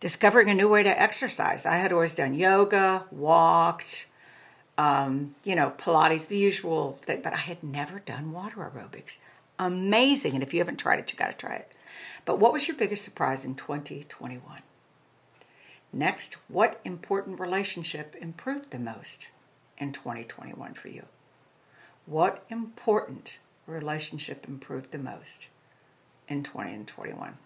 discovering 0.00 0.48
a 0.48 0.54
new 0.54 0.68
way 0.68 0.82
to 0.82 1.00
exercise. 1.00 1.66
I 1.66 1.76
had 1.76 1.92
always 1.92 2.14
done 2.14 2.34
yoga, 2.34 3.04
walked, 3.10 4.06
um, 4.78 5.34
you 5.44 5.56
know, 5.56 5.72
Pilates, 5.78 6.28
the 6.28 6.38
usual 6.38 6.92
thing, 7.02 7.20
but 7.22 7.32
I 7.32 7.38
had 7.38 7.62
never 7.62 7.98
done 8.00 8.32
water 8.32 8.56
aerobics. 8.58 9.18
Amazing. 9.58 10.34
And 10.34 10.42
if 10.42 10.52
you 10.52 10.60
haven't 10.60 10.76
tried 10.76 10.98
it, 10.98 11.12
you 11.12 11.18
got 11.18 11.30
to 11.30 11.36
try 11.36 11.54
it. 11.56 11.70
But 12.24 12.38
what 12.38 12.52
was 12.52 12.68
your 12.68 12.76
biggest 12.76 13.04
surprise 13.04 13.44
in 13.44 13.54
2021? 13.54 14.42
Next, 15.92 16.36
what 16.48 16.80
important 16.84 17.40
relationship 17.40 18.14
improved 18.20 18.70
the 18.70 18.78
most 18.78 19.28
in 19.78 19.92
2021 19.92 20.74
for 20.74 20.88
you? 20.88 21.04
What 22.06 22.44
important 22.48 23.38
relationship 23.66 24.46
improved 24.46 24.92
the 24.92 24.98
most 24.98 25.48
in 26.28 26.44
2021? 26.44 27.36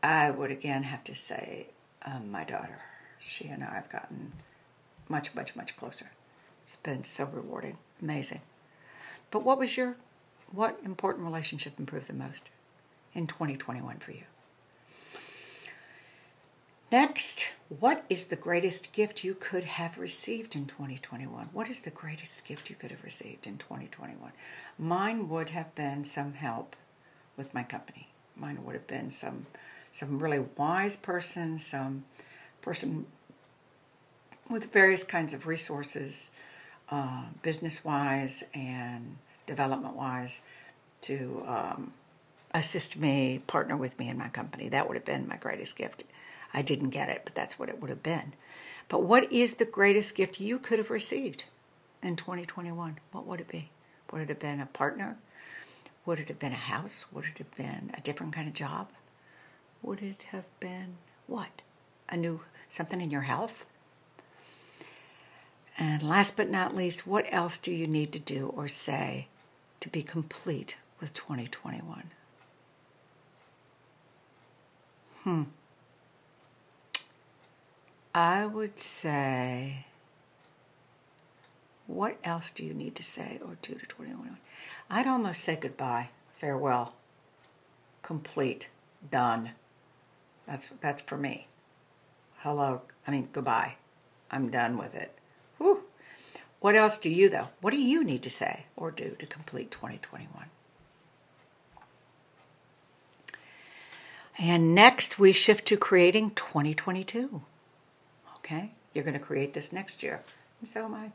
I 0.00 0.30
would 0.30 0.52
again 0.52 0.84
have 0.84 1.02
to 1.04 1.14
say 1.16 1.66
um, 2.06 2.30
my 2.30 2.44
daughter. 2.44 2.82
She 3.18 3.48
and 3.48 3.64
I 3.64 3.74
have 3.74 3.90
gotten 3.90 4.32
much, 5.08 5.34
much, 5.34 5.56
much 5.56 5.76
closer. 5.76 6.12
It's 6.62 6.76
been 6.76 7.02
so 7.02 7.24
rewarding, 7.24 7.78
amazing. 8.00 8.42
But 9.32 9.42
what 9.42 9.58
was 9.58 9.76
your, 9.76 9.96
what 10.52 10.78
important 10.84 11.26
relationship 11.26 11.80
improved 11.80 12.06
the 12.06 12.12
most 12.12 12.48
in 13.12 13.26
2021 13.26 13.98
for 13.98 14.12
you? 14.12 14.22
Next, 16.92 17.44
what 17.68 18.04
is 18.08 18.26
the 18.26 18.36
greatest 18.36 18.92
gift 18.92 19.22
you 19.22 19.36
could 19.38 19.62
have 19.62 19.96
received 19.96 20.56
in 20.56 20.66
2021? 20.66 21.50
What 21.52 21.68
is 21.68 21.82
the 21.82 21.90
greatest 21.90 22.44
gift 22.44 22.68
you 22.68 22.74
could 22.74 22.90
have 22.90 23.04
received 23.04 23.46
in 23.46 23.58
2021? 23.58 24.32
Mine 24.76 25.28
would 25.28 25.50
have 25.50 25.72
been 25.76 26.02
some 26.02 26.32
help 26.32 26.74
with 27.36 27.54
my 27.54 27.62
company. 27.62 28.08
Mine 28.34 28.64
would 28.64 28.74
have 28.74 28.88
been 28.88 29.10
some 29.10 29.46
some 29.92 30.20
really 30.20 30.44
wise 30.56 30.96
person, 30.96 31.58
some 31.58 32.04
person 32.62 33.06
with 34.48 34.72
various 34.72 35.02
kinds 35.04 35.32
of 35.32 35.46
resources, 35.46 36.30
uh, 36.90 37.24
business 37.42 37.84
wise 37.84 38.44
and 38.54 39.16
development 39.46 39.94
wise, 39.94 40.42
to 41.02 41.44
um, 41.46 41.92
assist 42.52 42.96
me, 42.96 43.42
partner 43.46 43.76
with 43.76 43.98
me 43.98 44.08
in 44.08 44.18
my 44.18 44.28
company. 44.28 44.68
That 44.68 44.88
would 44.88 44.96
have 44.96 45.04
been 45.04 45.28
my 45.28 45.36
greatest 45.36 45.76
gift. 45.76 46.04
I 46.52 46.62
didn't 46.62 46.90
get 46.90 47.08
it, 47.08 47.22
but 47.24 47.34
that's 47.34 47.58
what 47.58 47.68
it 47.68 47.80
would 47.80 47.90
have 47.90 48.02
been. 48.02 48.34
But 48.88 49.02
what 49.02 49.32
is 49.32 49.54
the 49.54 49.64
greatest 49.64 50.16
gift 50.16 50.40
you 50.40 50.58
could 50.58 50.78
have 50.78 50.90
received 50.90 51.44
in 52.02 52.16
2021? 52.16 52.98
What 53.12 53.26
would 53.26 53.40
it 53.40 53.48
be? 53.48 53.70
Would 54.10 54.22
it 54.22 54.28
have 54.28 54.40
been 54.40 54.60
a 54.60 54.66
partner? 54.66 55.16
Would 56.06 56.18
it 56.18 56.28
have 56.28 56.38
been 56.38 56.52
a 56.52 56.56
house? 56.56 57.04
Would 57.12 57.26
it 57.26 57.38
have 57.38 57.54
been 57.56 57.92
a 57.96 58.00
different 58.00 58.32
kind 58.32 58.48
of 58.48 58.54
job? 58.54 58.88
would 59.82 60.02
it 60.02 60.22
have 60.30 60.44
been 60.60 60.96
what? 61.26 61.62
A 62.08 62.16
new 62.16 62.40
something 62.68 63.00
in 63.00 63.10
your 63.10 63.22
health? 63.22 63.64
And 65.78 66.02
last 66.02 66.36
but 66.36 66.50
not 66.50 66.76
least, 66.76 67.06
what 67.06 67.26
else 67.30 67.56
do 67.56 67.72
you 67.72 67.86
need 67.86 68.12
to 68.12 68.18
do 68.18 68.52
or 68.54 68.68
say 68.68 69.28
to 69.80 69.88
be 69.88 70.02
complete 70.02 70.76
with 71.00 71.14
2021? 71.14 72.10
Hmm. 75.22 75.42
I 78.14 78.44
would 78.44 78.80
say, 78.80 79.86
what 81.86 82.18
else 82.24 82.50
do 82.50 82.64
you 82.64 82.74
need 82.74 82.96
to 82.96 83.04
say 83.04 83.38
or 83.44 83.56
do 83.62 83.74
to 83.74 83.86
2021? 83.86 84.38
I'd 84.90 85.06
almost 85.06 85.42
say 85.42 85.56
goodbye, 85.56 86.10
farewell, 86.36 86.94
complete, 88.02 88.68
done. 89.10 89.50
That's 90.46 90.70
that's 90.80 91.02
for 91.02 91.16
me. 91.16 91.46
Hello, 92.38 92.82
I 93.06 93.12
mean 93.12 93.28
goodbye. 93.32 93.76
I'm 94.30 94.50
done 94.50 94.76
with 94.76 94.94
it. 94.94 95.16
Whew. 95.58 95.84
What 96.58 96.74
else 96.74 96.98
do 96.98 97.10
you 97.10 97.28
though? 97.28 97.48
What 97.60 97.70
do 97.70 97.80
you 97.80 98.02
need 98.02 98.22
to 98.22 98.30
say 98.30 98.66
or 98.76 98.90
do 98.90 99.14
to 99.18 99.26
complete 99.26 99.70
2021? 99.70 100.46
And 104.38 104.74
next 104.74 105.18
we 105.18 105.32
shift 105.32 105.66
to 105.66 105.76
creating 105.76 106.30
2022. 106.30 107.42
Okay? 108.50 108.72
You're 108.92 109.04
going 109.04 109.18
to 109.18 109.24
create 109.24 109.54
this 109.54 109.72
next 109.72 110.02
year. 110.02 110.22
And 110.58 110.68
so 110.68 110.84
am 110.84 110.94
I. 110.94 111.12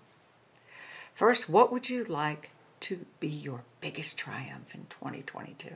First, 1.13 1.49
what 1.49 1.71
would 1.71 1.89
you 1.89 2.03
like 2.05 2.51
to 2.81 3.05
be 3.19 3.27
your 3.27 3.63
biggest 3.81 4.17
triumph 4.17 4.73
in 4.73 4.85
2022? 4.89 5.71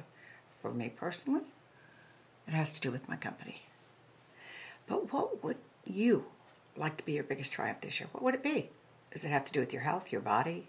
For 0.61 0.71
me 0.71 0.89
personally, 0.89 1.43
it 2.47 2.53
has 2.53 2.73
to 2.73 2.81
do 2.81 2.91
with 2.91 3.09
my 3.09 3.15
company. 3.15 3.63
But 4.87 5.11
what 5.11 5.43
would 5.43 5.57
you 5.85 6.25
like 6.77 6.97
to 6.97 7.05
be 7.05 7.13
your 7.13 7.23
biggest 7.23 7.51
triumph 7.51 7.81
this 7.81 7.99
year? 7.99 8.09
What 8.11 8.23
would 8.23 8.35
it 8.35 8.43
be? 8.43 8.69
Does 9.11 9.25
it 9.25 9.31
have 9.31 9.45
to 9.45 9.51
do 9.51 9.59
with 9.59 9.73
your 9.73 9.81
health, 9.81 10.11
your 10.11 10.21
body? 10.21 10.67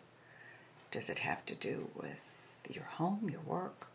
Does 0.90 1.08
it 1.08 1.20
have 1.20 1.46
to 1.46 1.54
do 1.54 1.88
with 1.94 2.66
your 2.68 2.84
home, 2.84 3.28
your 3.30 3.42
work, 3.42 3.86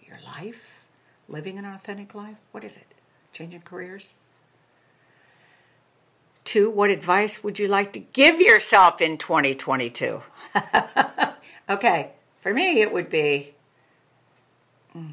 your 0.00 0.18
life, 0.24 0.84
living 1.28 1.58
an 1.58 1.64
authentic 1.64 2.14
life? 2.14 2.36
What 2.50 2.64
is 2.64 2.76
it? 2.76 2.94
Changing 3.32 3.62
careers? 3.62 4.14
What 6.54 6.90
advice 6.90 7.42
would 7.42 7.58
you 7.58 7.66
like 7.66 7.92
to 7.94 8.00
give 8.00 8.40
yourself 8.40 9.00
in 9.00 9.16
2022? 9.16 10.22
okay, 11.70 12.10
for 12.40 12.52
me, 12.52 12.82
it 12.82 12.92
would 12.92 13.08
be 13.08 13.54
mm, 14.94 15.12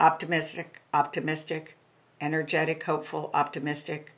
optimistic, 0.00 0.82
optimistic, 0.92 1.76
energetic, 2.20 2.82
hopeful, 2.82 3.30
optimistic, 3.32 4.12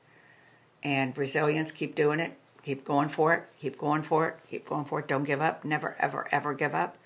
and 0.82 1.16
resilience. 1.18 1.70
Keep 1.70 1.94
doing 1.94 2.18
it. 2.18 2.38
Keep 2.62 2.84
going 2.84 3.10
for 3.10 3.34
it. 3.34 3.44
Keep 3.58 3.76
going 3.76 4.02
for 4.02 4.28
it. 4.28 4.36
Keep 4.48 4.66
going 4.66 4.86
for 4.86 5.00
it. 5.00 5.08
Don't 5.08 5.24
give 5.24 5.42
up. 5.42 5.64
Never, 5.66 5.96
ever, 5.98 6.26
ever 6.32 6.54
give 6.54 6.74
up. 6.74 6.96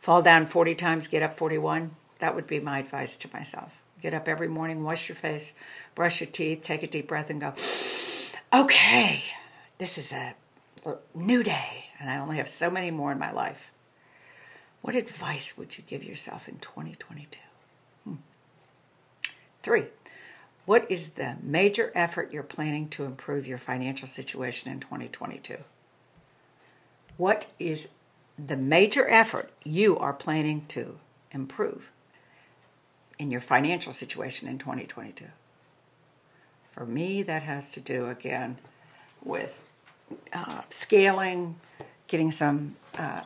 Fall 0.00 0.22
down 0.22 0.46
40 0.46 0.74
times, 0.74 1.06
get 1.06 1.22
up 1.22 1.36
41. 1.36 1.92
That 2.18 2.34
would 2.34 2.48
be 2.48 2.58
my 2.58 2.80
advice 2.80 3.16
to 3.18 3.30
myself. 3.32 3.80
Get 4.00 4.12
up 4.12 4.26
every 4.26 4.48
morning, 4.48 4.82
wash 4.82 5.08
your 5.08 5.14
face, 5.14 5.54
brush 5.94 6.20
your 6.20 6.28
teeth, 6.28 6.62
take 6.64 6.82
a 6.82 6.88
deep 6.88 7.06
breath, 7.06 7.30
and 7.30 7.40
go, 7.40 7.54
okay, 8.52 9.22
this 9.78 9.98
is 9.98 10.12
a 10.12 10.34
new 11.14 11.42
day, 11.42 11.86
and 11.98 12.10
I 12.10 12.18
only 12.18 12.36
have 12.36 12.48
so 12.48 12.70
many 12.70 12.90
more 12.90 13.12
in 13.12 13.18
my 13.18 13.32
life. 13.32 13.72
What 14.82 14.94
advice 14.94 15.56
would 15.56 15.78
you 15.78 15.84
give 15.86 16.02
yourself 16.02 16.48
in 16.48 16.58
2022? 16.58 17.38
Hmm. 18.04 18.14
Three, 19.62 19.86
what 20.66 20.90
is 20.90 21.10
the 21.10 21.36
major 21.42 21.92
effort 21.94 22.32
you're 22.32 22.42
planning 22.42 22.88
to 22.90 23.04
improve 23.04 23.46
your 23.46 23.58
financial 23.58 24.08
situation 24.08 24.70
in 24.70 24.80
2022? 24.80 25.58
What 27.16 27.46
is 27.58 27.88
the 28.38 28.56
major 28.56 29.08
effort 29.08 29.50
you 29.64 29.98
are 29.98 30.12
planning 30.12 30.64
to 30.68 30.98
improve 31.30 31.90
in 33.18 33.30
your 33.30 33.40
financial 33.40 33.92
situation 33.92 34.48
in 34.48 34.58
2022? 34.58 35.26
For 36.72 36.86
me, 36.86 37.22
that 37.22 37.42
has 37.42 37.70
to 37.72 37.80
do 37.80 38.06
again 38.06 38.58
with 39.22 39.64
uh, 40.32 40.62
scaling, 40.70 41.56
getting 42.08 42.30
some 42.30 42.76
uh, 42.96 43.22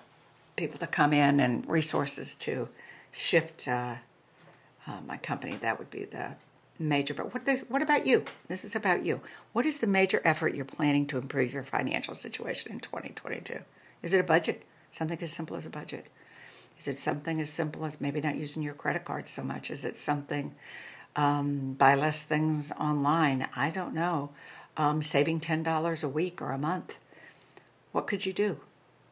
people 0.57 0.79
to 0.79 0.87
come 0.87 1.12
in 1.12 1.41
and 1.41 1.67
resources 1.69 2.35
to 2.35 2.69
shift 3.12 3.69
uh, 3.69 3.95
uh, 4.87 5.00
my 5.07 5.17
company. 5.17 5.57
That 5.57 5.79
would 5.79 5.91
be 5.91 6.05
the 6.05 6.35
major. 6.79 7.15
But 7.15 7.33
what 7.33 7.45
this, 7.45 7.61
what 7.69 7.83
about 7.83 8.05
you? 8.05 8.25
This 8.49 8.65
is 8.65 8.75
about 8.75 9.05
you. 9.05 9.21
What 9.53 9.65
is 9.65 9.79
the 9.79 9.87
major 9.87 10.21
effort 10.25 10.55
you're 10.55 10.65
planning 10.65 11.07
to 11.07 11.19
improve 11.19 11.53
your 11.53 11.62
financial 11.62 12.15
situation 12.15 12.73
in 12.73 12.81
2022? 12.81 13.61
Is 14.03 14.12
it 14.12 14.21
a 14.21 14.25
budget? 14.25 14.65
Something 14.91 15.19
as 15.21 15.33
simple 15.33 15.57
as 15.57 15.67
a 15.67 15.71
budget? 15.71 16.07
Is 16.79 16.88
it 16.88 16.97
something 16.97 17.41
as 17.41 17.50
simple 17.50 17.85
as 17.85 18.00
maybe 18.00 18.21
not 18.21 18.37
using 18.37 18.62
your 18.62 18.75
credit 18.75 19.05
card 19.05 19.29
so 19.29 19.43
much? 19.43 19.71
Is 19.71 19.85
it 19.85 19.97
something 19.97 20.55
um, 21.16 21.75
buy 21.78 21.94
less 21.94 22.25
things 22.25 22.73
online? 22.73 23.49
I 23.56 23.70
don't 23.70 23.94
know. 23.94 24.30
Um, 24.76 25.02
saving 25.02 25.40
ten 25.40 25.62
dollars 25.62 26.04
a 26.04 26.08
week 26.08 26.40
or 26.42 26.52
a 26.52 26.58
month. 26.58 26.99
What 27.92 28.06
could 28.06 28.26
you 28.26 28.32
do 28.32 28.61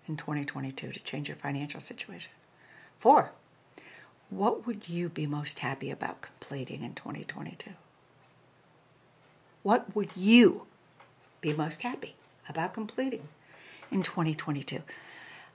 in 0.07 0.17
2022 0.17 0.93
to 0.93 1.01
change 1.01 1.29
your 1.29 1.37
financial 1.37 1.81
situation? 1.81 2.31
Four, 2.99 3.33
what 4.31 4.67
would 4.67 4.89
you 4.89 5.09
be 5.09 5.27
most 5.27 5.61
happy 5.61 5.91
about 5.91 6.21
completing 6.21 6.83
in 6.83 6.95
2022? 6.95 7.71
What 9.63 9.95
would 9.95 10.11
you 10.17 10.67
be 11.41 11.53
most 11.53 11.83
happy 11.83 12.15
about 12.49 12.75
completing 12.75 13.29
in 13.91 14.03
2022? 14.03 14.83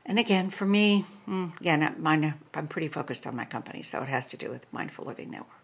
And 0.05 0.17
again, 0.17 0.49
for 0.49 0.65
me, 0.65 1.05
mm, 1.27 1.59
again, 1.59 2.33
I'm 2.53 2.67
pretty 2.67 2.87
focused 2.87 3.27
on 3.27 3.35
my 3.35 3.45
company, 3.45 3.83
so 3.83 4.01
it 4.01 4.09
has 4.09 4.29
to 4.29 4.37
do 4.37 4.49
with 4.49 4.71
Mindful 4.73 5.05
Living 5.05 5.29
Network. 5.29 5.58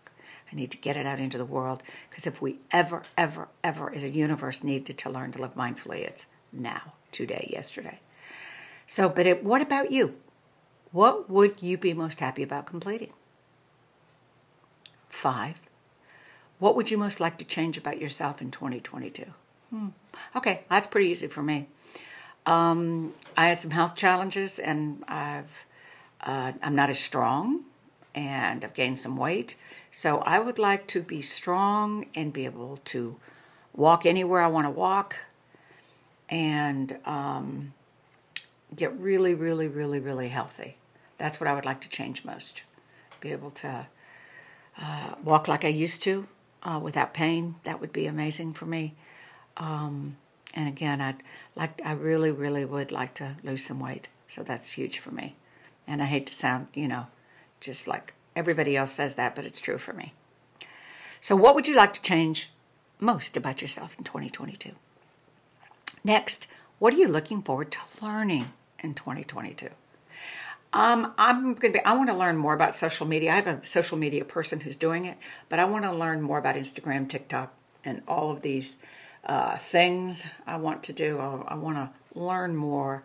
I 0.51 0.55
need 0.55 0.71
to 0.71 0.77
get 0.77 0.97
it 0.97 1.05
out 1.05 1.19
into 1.19 1.37
the 1.37 1.45
world 1.45 1.83
because 2.09 2.27
if 2.27 2.41
we 2.41 2.59
ever, 2.71 3.03
ever, 3.17 3.47
ever 3.63 3.93
as 3.93 4.03
a 4.03 4.09
universe 4.09 4.63
needed 4.63 4.97
to 4.99 5.09
learn 5.09 5.31
to 5.33 5.41
live 5.41 5.55
mindfully, 5.55 5.99
it's 5.99 6.27
now, 6.51 6.93
today, 7.11 7.49
yesterday. 7.51 7.99
So, 8.85 9.09
but 9.09 9.25
it, 9.25 9.43
what 9.43 9.61
about 9.61 9.91
you? 9.91 10.15
What 10.91 11.29
would 11.29 11.61
you 11.61 11.77
be 11.77 11.93
most 11.93 12.19
happy 12.19 12.43
about 12.43 12.67
completing? 12.67 13.11
Five. 15.09 15.59
What 16.59 16.75
would 16.75 16.91
you 16.91 16.97
most 16.97 17.19
like 17.19 17.37
to 17.39 17.45
change 17.45 17.77
about 17.77 17.99
yourself 17.99 18.41
in 18.41 18.51
2022? 18.51 19.25
Hmm. 19.71 19.87
Okay, 20.35 20.63
that's 20.69 20.87
pretty 20.87 21.09
easy 21.09 21.27
for 21.27 21.43
me. 21.43 21.67
Um, 22.45 23.13
I 23.35 23.47
had 23.47 23.59
some 23.59 23.71
health 23.71 23.95
challenges, 23.95 24.59
and 24.59 25.03
I've 25.07 25.65
uh, 26.21 26.53
I'm 26.61 26.75
not 26.75 26.89
as 26.89 26.99
strong, 26.99 27.63
and 28.13 28.63
I've 28.63 28.73
gained 28.73 28.99
some 28.99 29.17
weight. 29.17 29.55
So 29.95 30.17
I 30.17 30.39
would 30.39 30.59
like 30.59 30.87
to 30.87 31.01
be 31.01 31.21
strong 31.21 32.07
and 32.13 32.33
be 32.33 32.43
able 32.43 32.81
to 32.83 33.15
walk 33.73 34.05
anywhere 34.05 34.41
I 34.41 34.47
want 34.47 34.67
to 34.67 34.71
walk, 34.71 35.15
and 36.27 36.99
um, 37.05 37.73
get 38.75 38.91
really, 38.99 39.33
really, 39.33 39.69
really, 39.69 40.01
really 40.01 40.27
healthy. 40.27 40.75
That's 41.17 41.39
what 41.39 41.47
I 41.47 41.53
would 41.53 41.63
like 41.63 41.79
to 41.79 41.87
change 41.87 42.25
most. 42.25 42.63
Be 43.21 43.31
able 43.31 43.51
to 43.51 43.87
uh, 44.77 45.15
walk 45.23 45.47
like 45.47 45.63
I 45.63 45.69
used 45.69 46.03
to 46.03 46.27
uh, 46.63 46.81
without 46.83 47.13
pain. 47.13 47.55
That 47.63 47.79
would 47.79 47.93
be 47.93 48.05
amazing 48.05 48.51
for 48.51 48.65
me. 48.65 48.95
Um, 49.55 50.17
and 50.53 50.67
again, 50.67 50.99
I'd 50.99 51.23
like, 51.55 51.81
I 51.85 51.93
really, 51.93 52.31
really 52.31 52.65
would 52.65 52.91
like 52.91 53.13
to 53.13 53.37
lose 53.45 53.65
some 53.65 53.79
weight. 53.79 54.09
So 54.27 54.43
that's 54.43 54.71
huge 54.71 54.99
for 54.99 55.11
me. 55.11 55.37
And 55.87 56.01
I 56.01 56.05
hate 56.05 56.25
to 56.25 56.33
sound, 56.33 56.67
you 56.73 56.89
know, 56.89 57.07
just 57.61 57.87
like 57.87 58.13
everybody 58.35 58.75
else 58.75 58.91
says 58.91 59.15
that, 59.15 59.35
but 59.35 59.45
it's 59.45 59.59
true 59.59 59.77
for 59.77 59.93
me. 59.93 60.13
So, 61.21 61.35
what 61.35 61.55
would 61.55 61.67
you 61.67 61.75
like 61.75 61.93
to 61.93 62.01
change 62.01 62.51
most 62.99 63.35
about 63.35 63.61
yourself 63.61 63.95
in 63.97 64.03
2022? 64.03 64.71
Next, 66.03 66.47
what 66.77 66.93
are 66.93 66.97
you 66.97 67.07
looking 67.07 67.41
forward 67.41 67.71
to 67.71 67.79
learning 68.01 68.51
in 68.79 68.93
2022? 68.93 69.69
Um, 70.73 71.13
I'm 71.17 71.53
going 71.53 71.73
to 71.73 71.79
be, 71.79 71.85
I 71.85 71.93
want 71.93 72.09
to 72.09 72.15
learn 72.15 72.35
more 72.35 72.53
about 72.53 72.75
social 72.75 73.07
media. 73.07 73.31
I 73.31 73.35
have 73.35 73.47
a 73.47 73.65
social 73.65 73.97
media 73.97 74.25
person 74.25 74.59
who's 74.59 74.75
doing 74.75 75.05
it, 75.05 75.17
but 75.47 75.57
I 75.57 75.65
want 75.65 75.85
to 75.85 75.91
learn 75.91 76.21
more 76.21 76.37
about 76.37 76.55
Instagram, 76.55 77.07
TikTok, 77.07 77.53
and 77.85 78.01
all 78.07 78.29
of 78.29 78.41
these 78.41 78.77
uh, 79.25 79.55
things 79.55 80.27
I 80.45 80.57
want 80.57 80.83
to 80.83 80.93
do. 80.93 81.17
I, 81.17 81.53
I 81.53 81.55
want 81.55 81.77
to 81.77 82.19
learn 82.19 82.55
more 82.55 83.03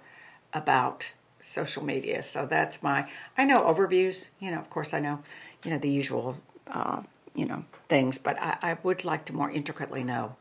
about 0.53 1.13
social 1.41 1.85
media. 1.85 2.23
So 2.23 2.47
that's 2.47 2.83
my, 2.83 3.09
I 3.37 3.45
know 3.45 3.63
overviews, 3.63 4.29
you 4.39 4.51
know, 4.51 4.59
of 4.59 4.71
course 4.71 4.95
I 4.95 5.01
know, 5.01 5.21
you 5.65 5.71
know, 5.71 5.79
the 5.79 5.91
usual, 5.91 6.37
uh, 6.67 7.03
you 7.35 7.47
know, 7.47 7.65
things, 7.89 8.19
but 8.19 8.41
I, 8.41 8.59
I, 8.63 8.79
would 8.83 9.05
like 9.05 9.25
to 9.27 9.35
more 9.35 9.51
intricately 9.51 10.05
know, 10.05 10.37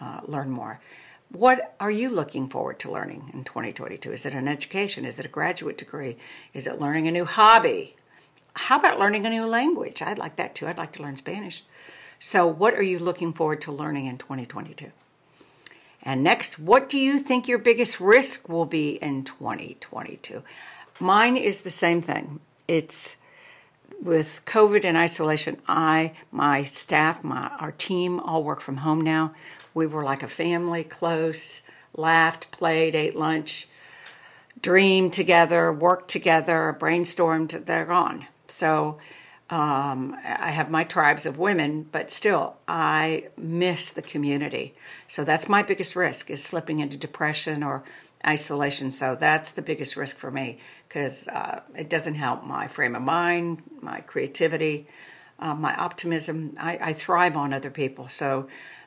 uh, 0.00 0.20
learn 0.26 0.50
more. 0.50 0.80
What 1.30 1.76
are 1.78 1.90
you 1.90 2.08
looking 2.08 2.48
forward 2.48 2.78
to 2.80 2.90
learning 2.90 3.30
in 3.32 3.44
2022? 3.44 4.12
Is 4.12 4.26
it 4.26 4.34
an 4.34 4.48
education? 4.48 5.04
Is 5.04 5.20
it 5.20 5.26
a 5.26 5.28
graduate 5.28 5.78
degree? 5.78 6.16
Is 6.54 6.66
it 6.66 6.80
learning 6.80 7.06
a 7.06 7.12
new 7.12 7.24
hobby? 7.24 7.96
How 8.54 8.78
about 8.78 8.98
learning 8.98 9.26
a 9.26 9.30
new 9.30 9.46
language? 9.46 10.02
I'd 10.02 10.18
like 10.18 10.36
that 10.36 10.54
too. 10.54 10.66
I'd 10.66 10.78
like 10.78 10.92
to 10.92 11.02
learn 11.02 11.16
Spanish. 11.16 11.64
So, 12.18 12.46
what 12.46 12.74
are 12.74 12.82
you 12.82 12.98
looking 12.98 13.32
forward 13.32 13.60
to 13.62 13.72
learning 13.72 14.06
in 14.06 14.18
2022? 14.18 14.90
And 16.02 16.22
next, 16.22 16.58
what 16.58 16.88
do 16.88 16.98
you 16.98 17.18
think 17.18 17.46
your 17.46 17.58
biggest 17.58 18.00
risk 18.00 18.48
will 18.48 18.64
be 18.64 18.92
in 18.92 19.24
2022? 19.24 20.42
Mine 20.98 21.36
is 21.36 21.62
the 21.62 21.70
same 21.70 22.00
thing. 22.00 22.40
It's 22.66 23.16
with 24.02 24.40
COVID 24.46 24.84
and 24.84 24.96
isolation. 24.96 25.58
I, 25.68 26.12
my 26.30 26.62
staff, 26.64 27.22
my 27.22 27.50
our 27.58 27.72
team 27.72 28.20
all 28.20 28.42
work 28.42 28.60
from 28.60 28.78
home 28.78 29.00
now. 29.00 29.34
We 29.74 29.86
were 29.86 30.04
like 30.04 30.22
a 30.22 30.28
family, 30.28 30.84
close, 30.84 31.62
laughed, 31.94 32.50
played, 32.50 32.94
ate 32.94 33.16
lunch, 33.16 33.68
dreamed 34.62 35.12
together, 35.12 35.72
worked 35.72 36.08
together, 36.08 36.76
brainstormed. 36.78 37.66
They're 37.66 37.84
gone. 37.84 38.26
So 38.48 38.98
um, 39.50 40.16
I 40.24 40.52
have 40.52 40.70
my 40.70 40.84
tribes 40.84 41.26
of 41.26 41.36
women, 41.36 41.88
but 41.90 42.10
still, 42.10 42.56
I 42.68 43.28
miss 43.36 43.90
the 43.90 44.02
community. 44.02 44.76
So 45.08 45.24
that's 45.24 45.48
my 45.48 45.64
biggest 45.64 45.96
risk 45.96 46.30
is 46.30 46.42
slipping 46.42 46.78
into 46.78 46.96
depression 46.96 47.64
or 47.64 47.82
isolation. 48.24 48.92
So 48.92 49.16
that's 49.16 49.50
the 49.50 49.62
biggest 49.62 49.96
risk 49.96 50.18
for 50.18 50.30
me 50.30 50.58
because 50.86 51.26
uh, 51.26 51.62
it 51.76 51.90
doesn't 51.90 52.14
help 52.14 52.44
my 52.44 52.68
frame 52.68 52.94
of 52.94 53.02
mind, 53.02 53.62
my 53.80 54.00
creativity, 54.02 54.86
uh, 55.40 55.54
my 55.54 55.74
optimism. 55.74 56.54
I, 56.56 56.78
I 56.80 56.92
thrive 56.92 57.36
on 57.36 57.52
other 57.52 57.70
people. 57.70 58.08
So 58.08 58.46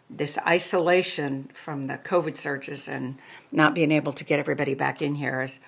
this 0.10 0.38
isolation 0.48 1.50
from 1.54 1.88
the 1.88 1.98
COVID 1.98 2.38
surges 2.38 2.88
and 2.88 3.18
not 3.52 3.76
being 3.76 3.92
able 3.92 4.14
to 4.14 4.24
get 4.24 4.40
everybody 4.40 4.76
back 4.76 5.02
in 5.02 5.16
here 5.16 5.42
is 5.42 5.60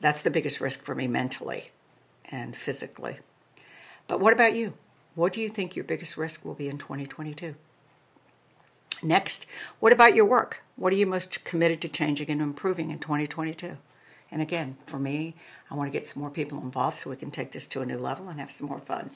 that's 0.00 0.22
the 0.22 0.30
biggest 0.30 0.62
risk 0.62 0.82
for 0.82 0.94
me 0.94 1.06
mentally 1.06 1.72
and 2.30 2.56
physically. 2.56 3.18
But 4.10 4.18
what 4.18 4.32
about 4.32 4.56
you? 4.56 4.72
What 5.14 5.32
do 5.32 5.40
you 5.40 5.48
think 5.48 5.76
your 5.76 5.84
biggest 5.84 6.16
risk 6.16 6.44
will 6.44 6.54
be 6.54 6.66
in 6.66 6.78
2022? 6.78 7.54
Next, 9.04 9.46
what 9.78 9.92
about 9.92 10.16
your 10.16 10.24
work? 10.24 10.64
What 10.74 10.92
are 10.92 10.96
you 10.96 11.06
most 11.06 11.44
committed 11.44 11.80
to 11.82 11.88
changing 11.88 12.28
and 12.28 12.42
improving 12.42 12.90
in 12.90 12.98
2022? 12.98 13.78
And 14.32 14.42
again, 14.42 14.78
for 14.84 14.98
me, 14.98 15.36
I 15.70 15.76
want 15.76 15.86
to 15.86 15.96
get 15.96 16.08
some 16.08 16.20
more 16.20 16.30
people 16.30 16.58
involved 16.58 16.96
so 16.96 17.08
we 17.08 17.14
can 17.14 17.30
take 17.30 17.52
this 17.52 17.68
to 17.68 17.82
a 17.82 17.86
new 17.86 17.98
level 17.98 18.28
and 18.28 18.40
have 18.40 18.50
some 18.50 18.66
more 18.66 18.80
fun. 18.80 19.10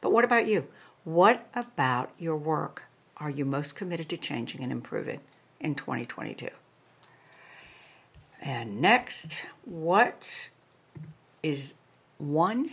But 0.00 0.12
what 0.12 0.24
about 0.24 0.46
you? 0.46 0.66
What 1.04 1.46
about 1.54 2.10
your 2.18 2.38
work 2.38 2.84
are 3.18 3.28
you 3.28 3.44
most 3.44 3.76
committed 3.76 4.08
to 4.08 4.16
changing 4.16 4.62
and 4.62 4.72
improving 4.72 5.20
in 5.60 5.74
2022? 5.74 6.48
And 8.40 8.80
next, 8.80 9.36
what 9.66 10.48
is 11.42 11.74
one 12.16 12.70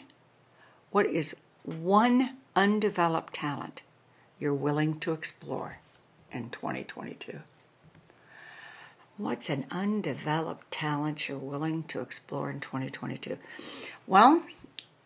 what 0.96 1.08
is 1.08 1.36
one 1.66 2.38
undeveloped 2.56 3.34
talent 3.34 3.82
you're 4.40 4.54
willing 4.54 5.00
to 5.00 5.14
explore 5.14 5.80
in 6.32 6.50
2022? 6.50 7.40
What's 9.18 9.50
an 9.50 9.66
undeveloped 9.72 10.70
talent 10.72 11.28
you're 11.28 11.38
willing 11.38 11.84
to 11.84 12.02
explore 12.02 12.50
in 12.50 12.60
2022? 12.60 13.38
Well, 14.06 14.44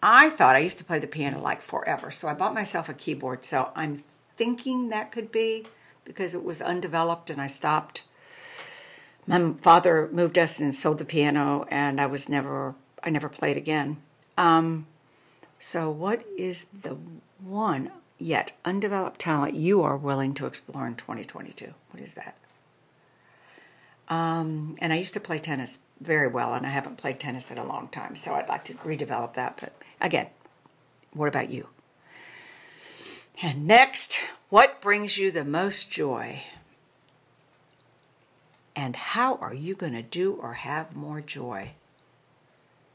I 0.01 0.29
thought 0.29 0.55
I 0.55 0.59
used 0.59 0.79
to 0.79 0.83
play 0.83 0.99
the 0.99 1.07
piano 1.07 1.39
like 1.39 1.61
forever, 1.61 2.09
so 2.09 2.27
I 2.27 2.33
bought 2.33 2.53
myself 2.53 2.89
a 2.89 2.93
keyboard. 2.93 3.45
So 3.45 3.69
I'm 3.75 4.03
thinking 4.35 4.89
that 4.89 5.11
could 5.11 5.31
be 5.31 5.65
because 6.05 6.33
it 6.33 6.43
was 6.43 6.61
undeveloped 6.61 7.29
and 7.29 7.39
I 7.39 7.47
stopped. 7.47 8.03
My 9.27 9.53
father 9.61 10.09
moved 10.11 10.39
us 10.39 10.59
and 10.59 10.75
sold 10.75 10.97
the 10.97 11.05
piano, 11.05 11.67
and 11.69 12.01
I 12.01 12.07
was 12.07 12.29
never, 12.29 12.73
I 13.03 13.11
never 13.11 13.29
played 13.29 13.57
again. 13.57 14.01
Um, 14.37 14.87
so, 15.59 15.91
what 15.91 16.25
is 16.37 16.67
the 16.81 16.97
one 17.43 17.91
yet 18.17 18.53
undeveloped 18.63 19.19
talent 19.19 19.55
you 19.55 19.81
are 19.83 19.97
willing 19.97 20.33
to 20.35 20.45
explore 20.45 20.87
in 20.87 20.95
2022? 20.95 21.73
What 21.91 22.01
is 22.01 22.13
that? 22.13 22.37
Um, 24.07 24.75
and 24.79 24.91
I 24.91 24.95
used 24.95 25.13
to 25.13 25.19
play 25.19 25.37
tennis 25.37 25.79
very 25.99 26.27
well, 26.27 26.53
and 26.53 26.65
I 26.65 26.69
haven't 26.69 26.97
played 26.97 27.19
tennis 27.19 27.51
in 27.51 27.57
a 27.57 27.65
long 27.65 27.89
time, 27.89 28.15
so 28.15 28.33
I'd 28.33 28.47
like 28.47 28.63
to 28.65 28.73
redevelop 28.75 29.33
that. 29.33 29.57
But 29.59 29.73
again, 29.99 30.27
what 31.13 31.27
about 31.27 31.49
you? 31.49 31.67
And 33.41 33.67
next, 33.67 34.19
what 34.49 34.81
brings 34.81 35.17
you 35.17 35.29
the 35.29 35.45
most 35.45 35.91
joy? 35.91 36.41
And 38.75 38.95
how 38.95 39.35
are 39.35 39.53
you 39.53 39.75
going 39.75 39.93
to 39.93 40.01
do 40.01 40.33
or 40.33 40.53
have 40.53 40.95
more 40.95 41.19
joy? 41.19 41.71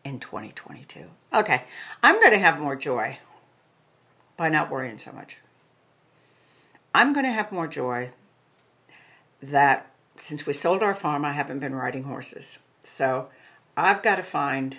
In 0.05 0.21
2022. 0.21 1.07
Okay, 1.33 1.65
I'm 2.03 2.21
going 2.21 2.33
to 2.33 2.39
have 2.39 2.61
more 2.61 2.77
joy 2.77 3.19
by 4.37 4.49
not 4.49 4.71
worrying 4.71 4.99
so 4.99 5.13
much. 5.13 5.39
I'm 6.95 7.13
going 7.13 7.27
to 7.27 7.33
have 7.33 7.51
more 7.51 7.67
joy 7.67 8.13
that 9.43 9.91
since 10.19 10.47
we 10.47 10.53
sold 10.53 10.83
our 10.83 10.95
farm, 10.95 11.25
I 11.25 11.33
haven't 11.33 11.59
been 11.59 11.75
riding 11.75 12.05
horses. 12.05 12.59
So 12.83 13.29
I've 13.77 14.03
got 14.03 14.17
to 14.17 14.23
find 14.23 14.79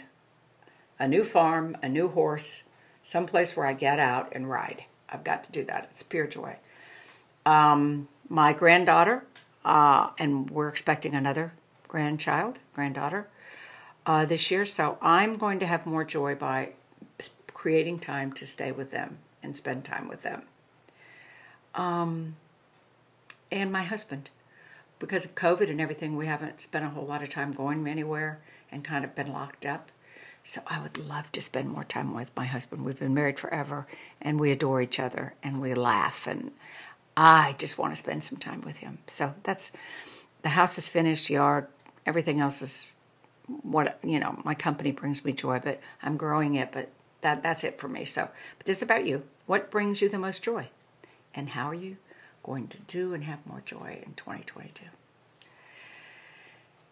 a 0.97 1.07
new 1.07 1.23
farm, 1.23 1.75
a 1.83 1.89
new 1.89 2.07
horse, 2.07 2.63
someplace 3.03 3.55
where 3.57 3.65
I 3.65 3.73
get 3.73 3.99
out 3.99 4.29
and 4.31 4.49
ride. 4.49 4.85
I've 5.09 5.23
got 5.23 5.43
to 5.45 5.51
do 5.51 5.63
that. 5.65 5.88
It's 5.91 6.03
pure 6.03 6.27
joy. 6.27 6.57
Um, 7.45 8.07
my 8.29 8.53
granddaughter, 8.53 9.25
uh, 9.63 10.09
and 10.17 10.49
we're 10.49 10.69
expecting 10.69 11.13
another 11.13 11.53
grandchild, 11.88 12.59
granddaughter 12.73 13.27
uh, 14.05 14.25
this 14.25 14.51
year. 14.51 14.65
So 14.65 14.97
I'm 15.01 15.37
going 15.37 15.59
to 15.59 15.65
have 15.65 15.85
more 15.85 16.03
joy 16.03 16.35
by 16.35 16.69
creating 17.53 17.99
time 17.99 18.31
to 18.33 18.45
stay 18.45 18.71
with 18.71 18.91
them 18.91 19.17
and 19.41 19.55
spend 19.55 19.83
time 19.83 20.07
with 20.07 20.21
them. 20.21 20.43
Um, 21.73 22.35
and 23.51 23.71
my 23.71 23.83
husband. 23.83 24.29
Because 24.97 25.25
of 25.25 25.35
COVID 25.35 25.69
and 25.69 25.81
everything, 25.81 26.15
we 26.15 26.25
haven't 26.25 26.61
spent 26.61 26.85
a 26.85 26.89
whole 26.89 27.05
lot 27.05 27.21
of 27.21 27.29
time 27.29 27.51
going 27.51 27.87
anywhere 27.87 28.39
and 28.71 28.83
kind 28.83 29.03
of 29.03 29.15
been 29.15 29.31
locked 29.31 29.65
up. 29.65 29.91
So 30.43 30.61
I 30.67 30.79
would 30.79 30.97
love 30.97 31.31
to 31.31 31.41
spend 31.41 31.69
more 31.69 31.83
time 31.83 32.13
with 32.13 32.29
my 32.35 32.45
husband. 32.45 32.85
We've 32.85 32.99
been 32.99 33.13
married 33.13 33.39
forever 33.39 33.87
and 34.21 34.39
we 34.39 34.51
adore 34.51 34.81
each 34.81 34.99
other 34.99 35.33
and 35.41 35.59
we 35.59 35.73
laugh 35.73 36.27
and 36.27 36.51
I 37.17 37.55
just 37.57 37.77
want 37.77 37.93
to 37.93 37.99
spend 37.99 38.23
some 38.23 38.37
time 38.37 38.61
with 38.61 38.77
him. 38.77 38.99
So 39.07 39.33
that's 39.43 39.71
the 40.43 40.49
house 40.49 40.77
is 40.77 40.87
finished, 40.87 41.29
yard, 41.29 41.67
everything 42.05 42.39
else 42.39 42.61
is 42.61 42.87
what 43.47 43.99
you 44.03 44.19
know, 44.19 44.39
my 44.43 44.55
company 44.55 44.91
brings 44.91 45.23
me 45.23 45.34
joy, 45.34 45.62
but 45.63 45.79
I'm 46.01 46.17
growing 46.17 46.55
it, 46.55 46.71
but 46.71 46.89
that 47.21 47.43
that's 47.43 47.63
it 47.63 47.79
for 47.79 47.88
me. 47.88 48.05
So, 48.05 48.29
but 48.58 48.65
this 48.65 48.77
is 48.77 48.84
about 48.84 49.05
you. 49.05 49.23
What 49.45 49.71
brings 49.71 50.01
you 50.01 50.10
the 50.10 50.19
most 50.19 50.43
joy? 50.43 50.69
And 51.34 51.49
how 51.49 51.67
are 51.69 51.75
you 51.75 51.97
going 52.43 52.67
to 52.69 52.77
do 52.79 53.13
and 53.13 53.23
have 53.23 53.45
more 53.45 53.62
joy 53.65 54.01
in 54.05 54.13
2022? 54.13 54.86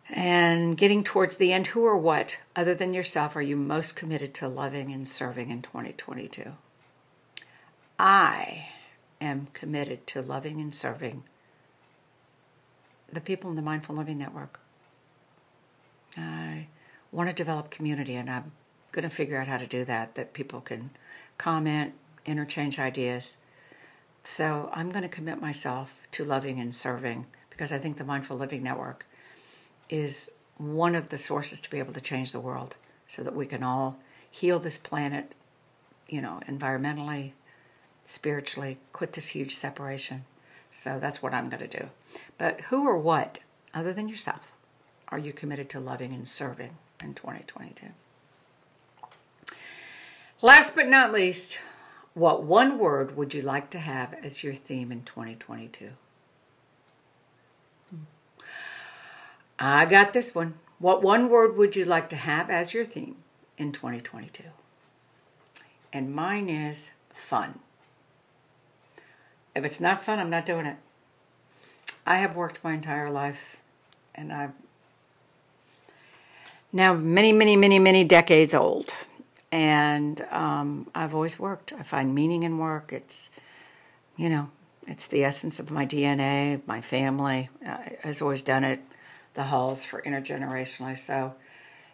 And 0.09 0.77
getting 0.77 1.03
towards 1.03 1.37
the 1.37 1.53
end, 1.53 1.67
who 1.67 1.85
or 1.85 1.97
what, 1.97 2.39
other 2.55 2.75
than 2.75 2.93
yourself, 2.93 3.35
are 3.35 3.41
you 3.41 3.55
most 3.55 3.95
committed 3.95 4.33
to 4.35 4.47
loving 4.47 4.91
and 4.91 5.07
serving 5.07 5.49
in 5.49 5.61
2022? 5.61 6.51
I 7.97 8.67
am 9.21 9.47
committed 9.53 10.05
to 10.07 10.21
loving 10.21 10.59
and 10.59 10.75
serving 10.75 11.23
the 13.11 13.21
people 13.21 13.49
in 13.49 13.55
the 13.55 13.61
Mindful 13.61 13.95
Living 13.95 14.17
Network. 14.17 14.59
I 16.17 16.67
want 17.11 17.29
to 17.29 17.35
develop 17.35 17.69
community, 17.69 18.15
and 18.15 18.29
I'm 18.29 18.51
going 18.91 19.03
to 19.03 19.15
figure 19.15 19.39
out 19.39 19.47
how 19.47 19.57
to 19.57 19.67
do 19.67 19.83
that, 19.85 20.15
that 20.15 20.33
people 20.33 20.61
can 20.61 20.91
comment, 21.37 21.93
interchange 22.25 22.79
ideas. 22.79 23.37
So 24.23 24.69
I'm 24.73 24.91
going 24.91 25.03
to 25.03 25.09
commit 25.09 25.41
myself 25.41 25.97
to 26.11 26.23
loving 26.23 26.59
and 26.59 26.73
serving 26.73 27.25
because 27.49 27.73
I 27.73 27.77
think 27.77 27.97
the 27.97 28.05
Mindful 28.05 28.37
Living 28.37 28.63
Network 28.63 29.05
is 29.89 30.31
one 30.57 30.95
of 30.95 31.09
the 31.09 31.17
sources 31.17 31.59
to 31.61 31.69
be 31.69 31.79
able 31.79 31.93
to 31.93 32.01
change 32.01 32.31
the 32.31 32.39
world 32.39 32.75
so 33.07 33.23
that 33.23 33.35
we 33.35 33.45
can 33.45 33.63
all 33.63 33.97
heal 34.29 34.59
this 34.59 34.77
planet, 34.77 35.35
you 36.07 36.21
know, 36.21 36.39
environmentally, 36.47 37.33
spiritually, 38.05 38.77
quit 38.91 39.13
this 39.13 39.29
huge 39.29 39.55
separation. 39.55 40.25
So 40.71 40.99
that's 40.99 41.21
what 41.21 41.33
I'm 41.33 41.49
going 41.49 41.67
to 41.67 41.79
do. 41.79 41.89
But 42.37 42.61
who 42.61 42.87
or 42.87 42.97
what, 42.97 43.39
other 43.73 43.93
than 43.93 44.07
yourself, 44.07 44.52
are 45.13 45.19
you 45.19 45.31
committed 45.31 45.69
to 45.69 45.79
loving 45.79 46.11
and 46.11 46.27
serving 46.27 46.75
in 47.03 47.13
2022? 47.13 47.89
Last 50.41 50.75
but 50.75 50.89
not 50.89 51.13
least, 51.13 51.59
what 52.15 52.41
one 52.41 52.79
word 52.79 53.15
would 53.15 53.35
you 53.35 53.43
like 53.43 53.69
to 53.69 53.77
have 53.77 54.15
as 54.23 54.43
your 54.43 54.55
theme 54.55 54.91
in 54.91 55.03
2022? 55.03 55.91
I 59.59 59.85
got 59.85 60.13
this 60.13 60.33
one. 60.33 60.55
What 60.79 61.03
one 61.03 61.29
word 61.29 61.57
would 61.57 61.75
you 61.75 61.85
like 61.85 62.09
to 62.09 62.15
have 62.15 62.49
as 62.49 62.73
your 62.73 62.83
theme 62.83 63.17
in 63.55 63.71
2022? 63.71 64.45
And 65.93 66.15
mine 66.15 66.49
is 66.49 66.89
fun. 67.13 67.59
If 69.53 69.63
it's 69.63 69.79
not 69.79 70.03
fun, 70.03 70.17
I'm 70.17 70.31
not 70.31 70.47
doing 70.47 70.65
it. 70.65 70.77
I 72.03 72.17
have 72.17 72.35
worked 72.35 72.63
my 72.63 72.73
entire 72.73 73.11
life 73.11 73.57
and 74.15 74.33
I've 74.33 74.53
now 76.73 76.93
many, 76.93 77.31
many, 77.31 77.55
many, 77.55 77.79
many 77.79 78.03
decades 78.03 78.53
old. 78.53 78.89
And 79.51 80.19
um, 80.31 80.89
I've 80.95 81.13
always 81.13 81.37
worked. 81.39 81.71
I 81.73 81.83
find 81.83 82.13
meaning 82.15 82.41
in 82.43 82.57
work. 82.57 82.91
It's, 82.91 83.29
you 84.17 84.27
know, 84.27 84.49
it's 84.87 85.07
the 85.07 85.23
essence 85.23 85.59
of 85.59 85.69
my 85.69 85.85
DNA. 85.85 86.61
My 86.65 86.81
family 86.81 87.49
uh, 87.65 87.77
has 88.01 88.21
always 88.21 88.41
done 88.41 88.63
it 88.63 88.81
the 89.35 89.43
halls 89.43 89.85
for 89.85 90.01
intergenerationally. 90.01 90.97
So 90.97 91.35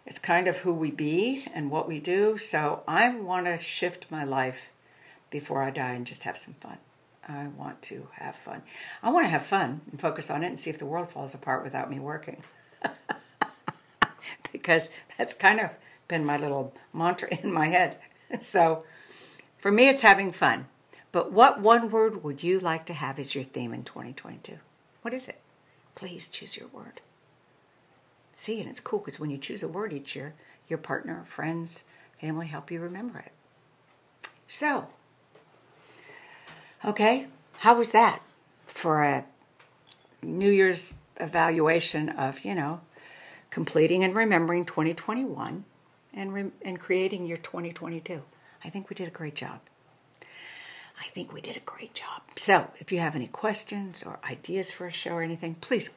it's 0.06 0.18
kind 0.18 0.48
of 0.48 0.58
who 0.58 0.72
we 0.72 0.90
be 0.90 1.46
and 1.54 1.70
what 1.70 1.86
we 1.86 2.00
do. 2.00 2.38
So 2.38 2.82
I 2.88 3.08
want 3.14 3.46
to 3.46 3.58
shift 3.58 4.10
my 4.10 4.24
life 4.24 4.70
before 5.30 5.62
I 5.62 5.70
die 5.70 5.92
and 5.92 6.06
just 6.06 6.24
have 6.24 6.36
some 6.36 6.54
fun. 6.54 6.78
I 7.28 7.46
want 7.46 7.80
to 7.82 8.08
have 8.14 8.34
fun. 8.34 8.62
I 9.02 9.10
want 9.10 9.26
to 9.26 9.30
have 9.30 9.44
fun 9.44 9.82
and 9.90 10.00
focus 10.00 10.30
on 10.30 10.42
it 10.42 10.48
and 10.48 10.58
see 10.58 10.70
if 10.70 10.78
the 10.78 10.86
world 10.86 11.10
falls 11.10 11.34
apart 11.34 11.62
without 11.62 11.90
me 11.90 12.00
working. 12.00 12.42
because 14.52 14.90
that's 15.16 15.34
kind 15.34 15.60
of 15.60 15.70
been 16.08 16.24
my 16.24 16.36
little 16.36 16.74
mantra 16.92 17.28
in 17.42 17.52
my 17.52 17.68
head. 17.68 17.98
So 18.40 18.84
for 19.58 19.72
me, 19.72 19.88
it's 19.88 20.02
having 20.02 20.30
fun. 20.30 20.66
But 21.10 21.32
what 21.32 21.60
one 21.60 21.90
word 21.90 22.22
would 22.22 22.44
you 22.44 22.60
like 22.60 22.86
to 22.86 22.94
have 22.94 23.18
as 23.18 23.34
your 23.34 23.42
theme 23.42 23.74
in 23.74 23.82
2022? 23.82 24.58
What 25.02 25.12
is 25.12 25.26
it? 25.26 25.40
Please 25.96 26.28
choose 26.28 26.56
your 26.56 26.68
word. 26.68 27.00
See, 28.36 28.60
and 28.60 28.70
it's 28.70 28.80
cool 28.80 29.00
because 29.00 29.18
when 29.18 29.30
you 29.30 29.36
choose 29.36 29.62
a 29.62 29.68
word 29.68 29.92
each 29.92 30.14
year, 30.14 30.34
your 30.68 30.78
partner, 30.78 31.24
friends, 31.26 31.84
family 32.20 32.46
help 32.46 32.70
you 32.70 32.80
remember 32.80 33.18
it. 33.18 33.32
So, 34.48 34.86
okay, 36.84 37.26
how 37.58 37.74
was 37.74 37.90
that 37.90 38.22
for 38.64 39.02
a 39.02 39.24
New 40.22 40.50
Year's 40.50 40.94
evaluation 41.18 42.08
of, 42.08 42.44
you 42.44 42.54
know, 42.54 42.80
completing 43.50 44.04
and 44.04 44.14
remembering 44.14 44.64
2021 44.64 45.64
and, 46.14 46.32
re- 46.32 46.50
and 46.62 46.78
creating 46.78 47.26
your 47.26 47.38
2022? 47.38 48.22
I 48.64 48.68
think 48.68 48.88
we 48.88 48.94
did 48.94 49.08
a 49.08 49.12
great 49.12 49.34
job. 49.34 49.60
I 51.00 51.04
think 51.04 51.32
we 51.32 51.40
did 51.40 51.56
a 51.56 51.60
great 51.60 51.94
job. 51.94 52.22
So, 52.36 52.68
if 52.78 52.92
you 52.92 52.98
have 52.98 53.14
any 53.14 53.26
questions 53.26 54.02
or 54.02 54.18
ideas 54.28 54.70
for 54.70 54.86
a 54.86 54.92
show 54.92 55.12
or 55.12 55.22
anything, 55.22 55.54
please 55.54 55.90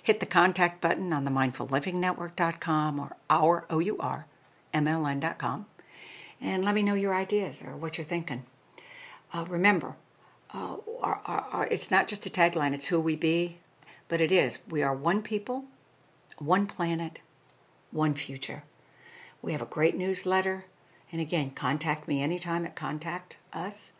hit 0.00 0.20
the 0.20 0.26
contact 0.26 0.80
button 0.80 1.12
on 1.12 1.24
the 1.24 1.30
mindfullivingnetwork.com 1.30 3.00
or 3.00 3.16
our 3.28 3.66
O-U-R, 3.68 4.26
MLN.com, 4.72 5.66
and 6.40 6.64
let 6.64 6.74
me 6.74 6.84
know 6.84 6.94
your 6.94 7.14
ideas 7.14 7.64
or 7.64 7.76
what 7.76 7.98
you're 7.98 8.04
thinking. 8.04 8.44
Uh, 9.32 9.44
remember, 9.48 9.96
uh, 10.52 10.76
our, 11.02 11.20
our, 11.26 11.46
our, 11.50 11.66
it's 11.66 11.90
not 11.90 12.06
just 12.06 12.24
a 12.24 12.30
tagline, 12.30 12.72
it's 12.72 12.86
who 12.86 13.00
we 13.00 13.16
be, 13.16 13.58
but 14.08 14.20
it 14.20 14.30
is. 14.30 14.60
We 14.68 14.84
are 14.84 14.94
one 14.94 15.20
people, 15.20 15.64
one 16.38 16.66
planet, 16.66 17.18
one 17.90 18.14
future. 18.14 18.64
We 19.42 19.52
have 19.52 19.62
a 19.62 19.66
great 19.66 19.96
newsletter. 19.96 20.64
And 21.12 21.20
again, 21.20 21.50
contact 21.50 22.08
me 22.08 22.22
anytime 22.22 22.64
at 22.66 22.74
Contact 22.74 23.36
Us 23.52 23.92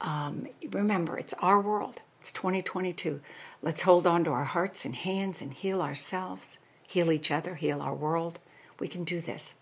um, 0.00 0.46
remember, 0.70 1.18
it's 1.18 1.34
our 1.34 1.60
world. 1.60 2.02
It's 2.20 2.32
2022. 2.32 3.20
Let's 3.62 3.82
hold 3.82 4.06
on 4.06 4.24
to 4.24 4.32
our 4.32 4.44
hearts 4.44 4.84
and 4.84 4.94
hands 4.94 5.40
and 5.40 5.52
heal 5.52 5.80
ourselves, 5.80 6.58
heal 6.86 7.12
each 7.12 7.30
other, 7.30 7.54
heal 7.54 7.80
our 7.80 7.94
world. 7.94 8.38
We 8.78 8.88
can 8.88 9.04
do 9.04 9.20
this. 9.20 9.54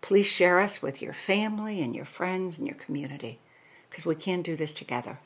Please 0.00 0.26
share 0.26 0.60
us 0.60 0.82
with 0.82 1.02
your 1.02 1.12
family 1.12 1.82
and 1.82 1.94
your 1.94 2.06
friends 2.06 2.58
and 2.58 2.66
your 2.66 2.76
community 2.76 3.38
because 3.88 4.06
we 4.06 4.14
can 4.14 4.42
do 4.42 4.56
this 4.56 4.72
together. 4.72 5.18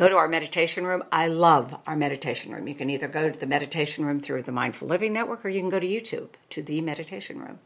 Go 0.00 0.08
to 0.08 0.16
our 0.16 0.28
meditation 0.28 0.86
room. 0.86 1.04
I 1.12 1.26
love 1.26 1.76
our 1.86 1.94
meditation 1.94 2.54
room. 2.54 2.66
You 2.66 2.74
can 2.74 2.88
either 2.88 3.06
go 3.06 3.28
to 3.28 3.38
the 3.38 3.44
meditation 3.44 4.06
room 4.06 4.18
through 4.18 4.44
the 4.44 4.50
Mindful 4.50 4.88
Living 4.88 5.12
Network 5.12 5.44
or 5.44 5.50
you 5.50 5.60
can 5.60 5.68
go 5.68 5.78
to 5.78 5.86
YouTube 5.86 6.30
to 6.48 6.62
the 6.62 6.80
meditation 6.80 7.38
room. 7.38 7.58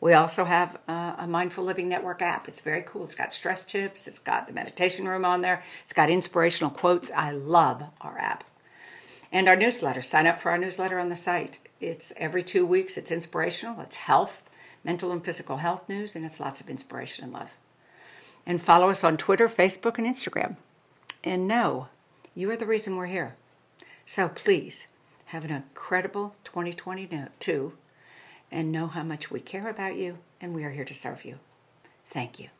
We 0.00 0.14
also 0.14 0.46
have 0.46 0.78
uh, 0.88 1.16
a 1.18 1.26
Mindful 1.26 1.64
Living 1.64 1.86
Network 1.86 2.22
app. 2.22 2.48
It's 2.48 2.62
very 2.62 2.80
cool. 2.80 3.04
It's 3.04 3.14
got 3.14 3.30
stress 3.30 3.62
tips, 3.62 4.08
it's 4.08 4.18
got 4.18 4.46
the 4.46 4.54
meditation 4.54 5.06
room 5.06 5.26
on 5.26 5.42
there, 5.42 5.62
it's 5.84 5.92
got 5.92 6.08
inspirational 6.08 6.70
quotes. 6.70 7.10
I 7.10 7.32
love 7.32 7.82
our 8.00 8.16
app. 8.18 8.44
And 9.30 9.46
our 9.46 9.54
newsletter. 9.54 10.00
Sign 10.00 10.26
up 10.26 10.40
for 10.40 10.50
our 10.50 10.56
newsletter 10.56 10.98
on 10.98 11.10
the 11.10 11.14
site. 11.14 11.58
It's 11.78 12.10
every 12.16 12.42
two 12.42 12.64
weeks, 12.64 12.96
it's 12.96 13.12
inspirational, 13.12 13.82
it's 13.82 13.96
health, 13.96 14.48
mental 14.82 15.12
and 15.12 15.22
physical 15.22 15.58
health 15.58 15.90
news, 15.90 16.16
and 16.16 16.24
it's 16.24 16.40
lots 16.40 16.62
of 16.62 16.70
inspiration 16.70 17.24
and 17.24 17.34
love. 17.34 17.50
And 18.46 18.62
follow 18.62 18.88
us 18.88 19.04
on 19.04 19.18
Twitter, 19.18 19.46
Facebook, 19.46 19.98
and 19.98 20.06
Instagram. 20.06 20.56
And 21.26 21.48
know 21.48 21.88
you 22.36 22.48
are 22.52 22.56
the 22.56 22.66
reason 22.66 22.94
we're 22.94 23.06
here. 23.06 23.34
So 24.04 24.28
please 24.28 24.86
have 25.26 25.44
an 25.44 25.50
incredible 25.50 26.36
2022 26.44 27.72
and 28.52 28.70
know 28.70 28.86
how 28.86 29.02
much 29.02 29.28
we 29.28 29.40
care 29.40 29.68
about 29.68 29.96
you, 29.96 30.18
and 30.40 30.54
we 30.54 30.62
are 30.62 30.70
here 30.70 30.84
to 30.84 30.94
serve 30.94 31.24
you. 31.24 31.40
Thank 32.04 32.38
you. 32.38 32.50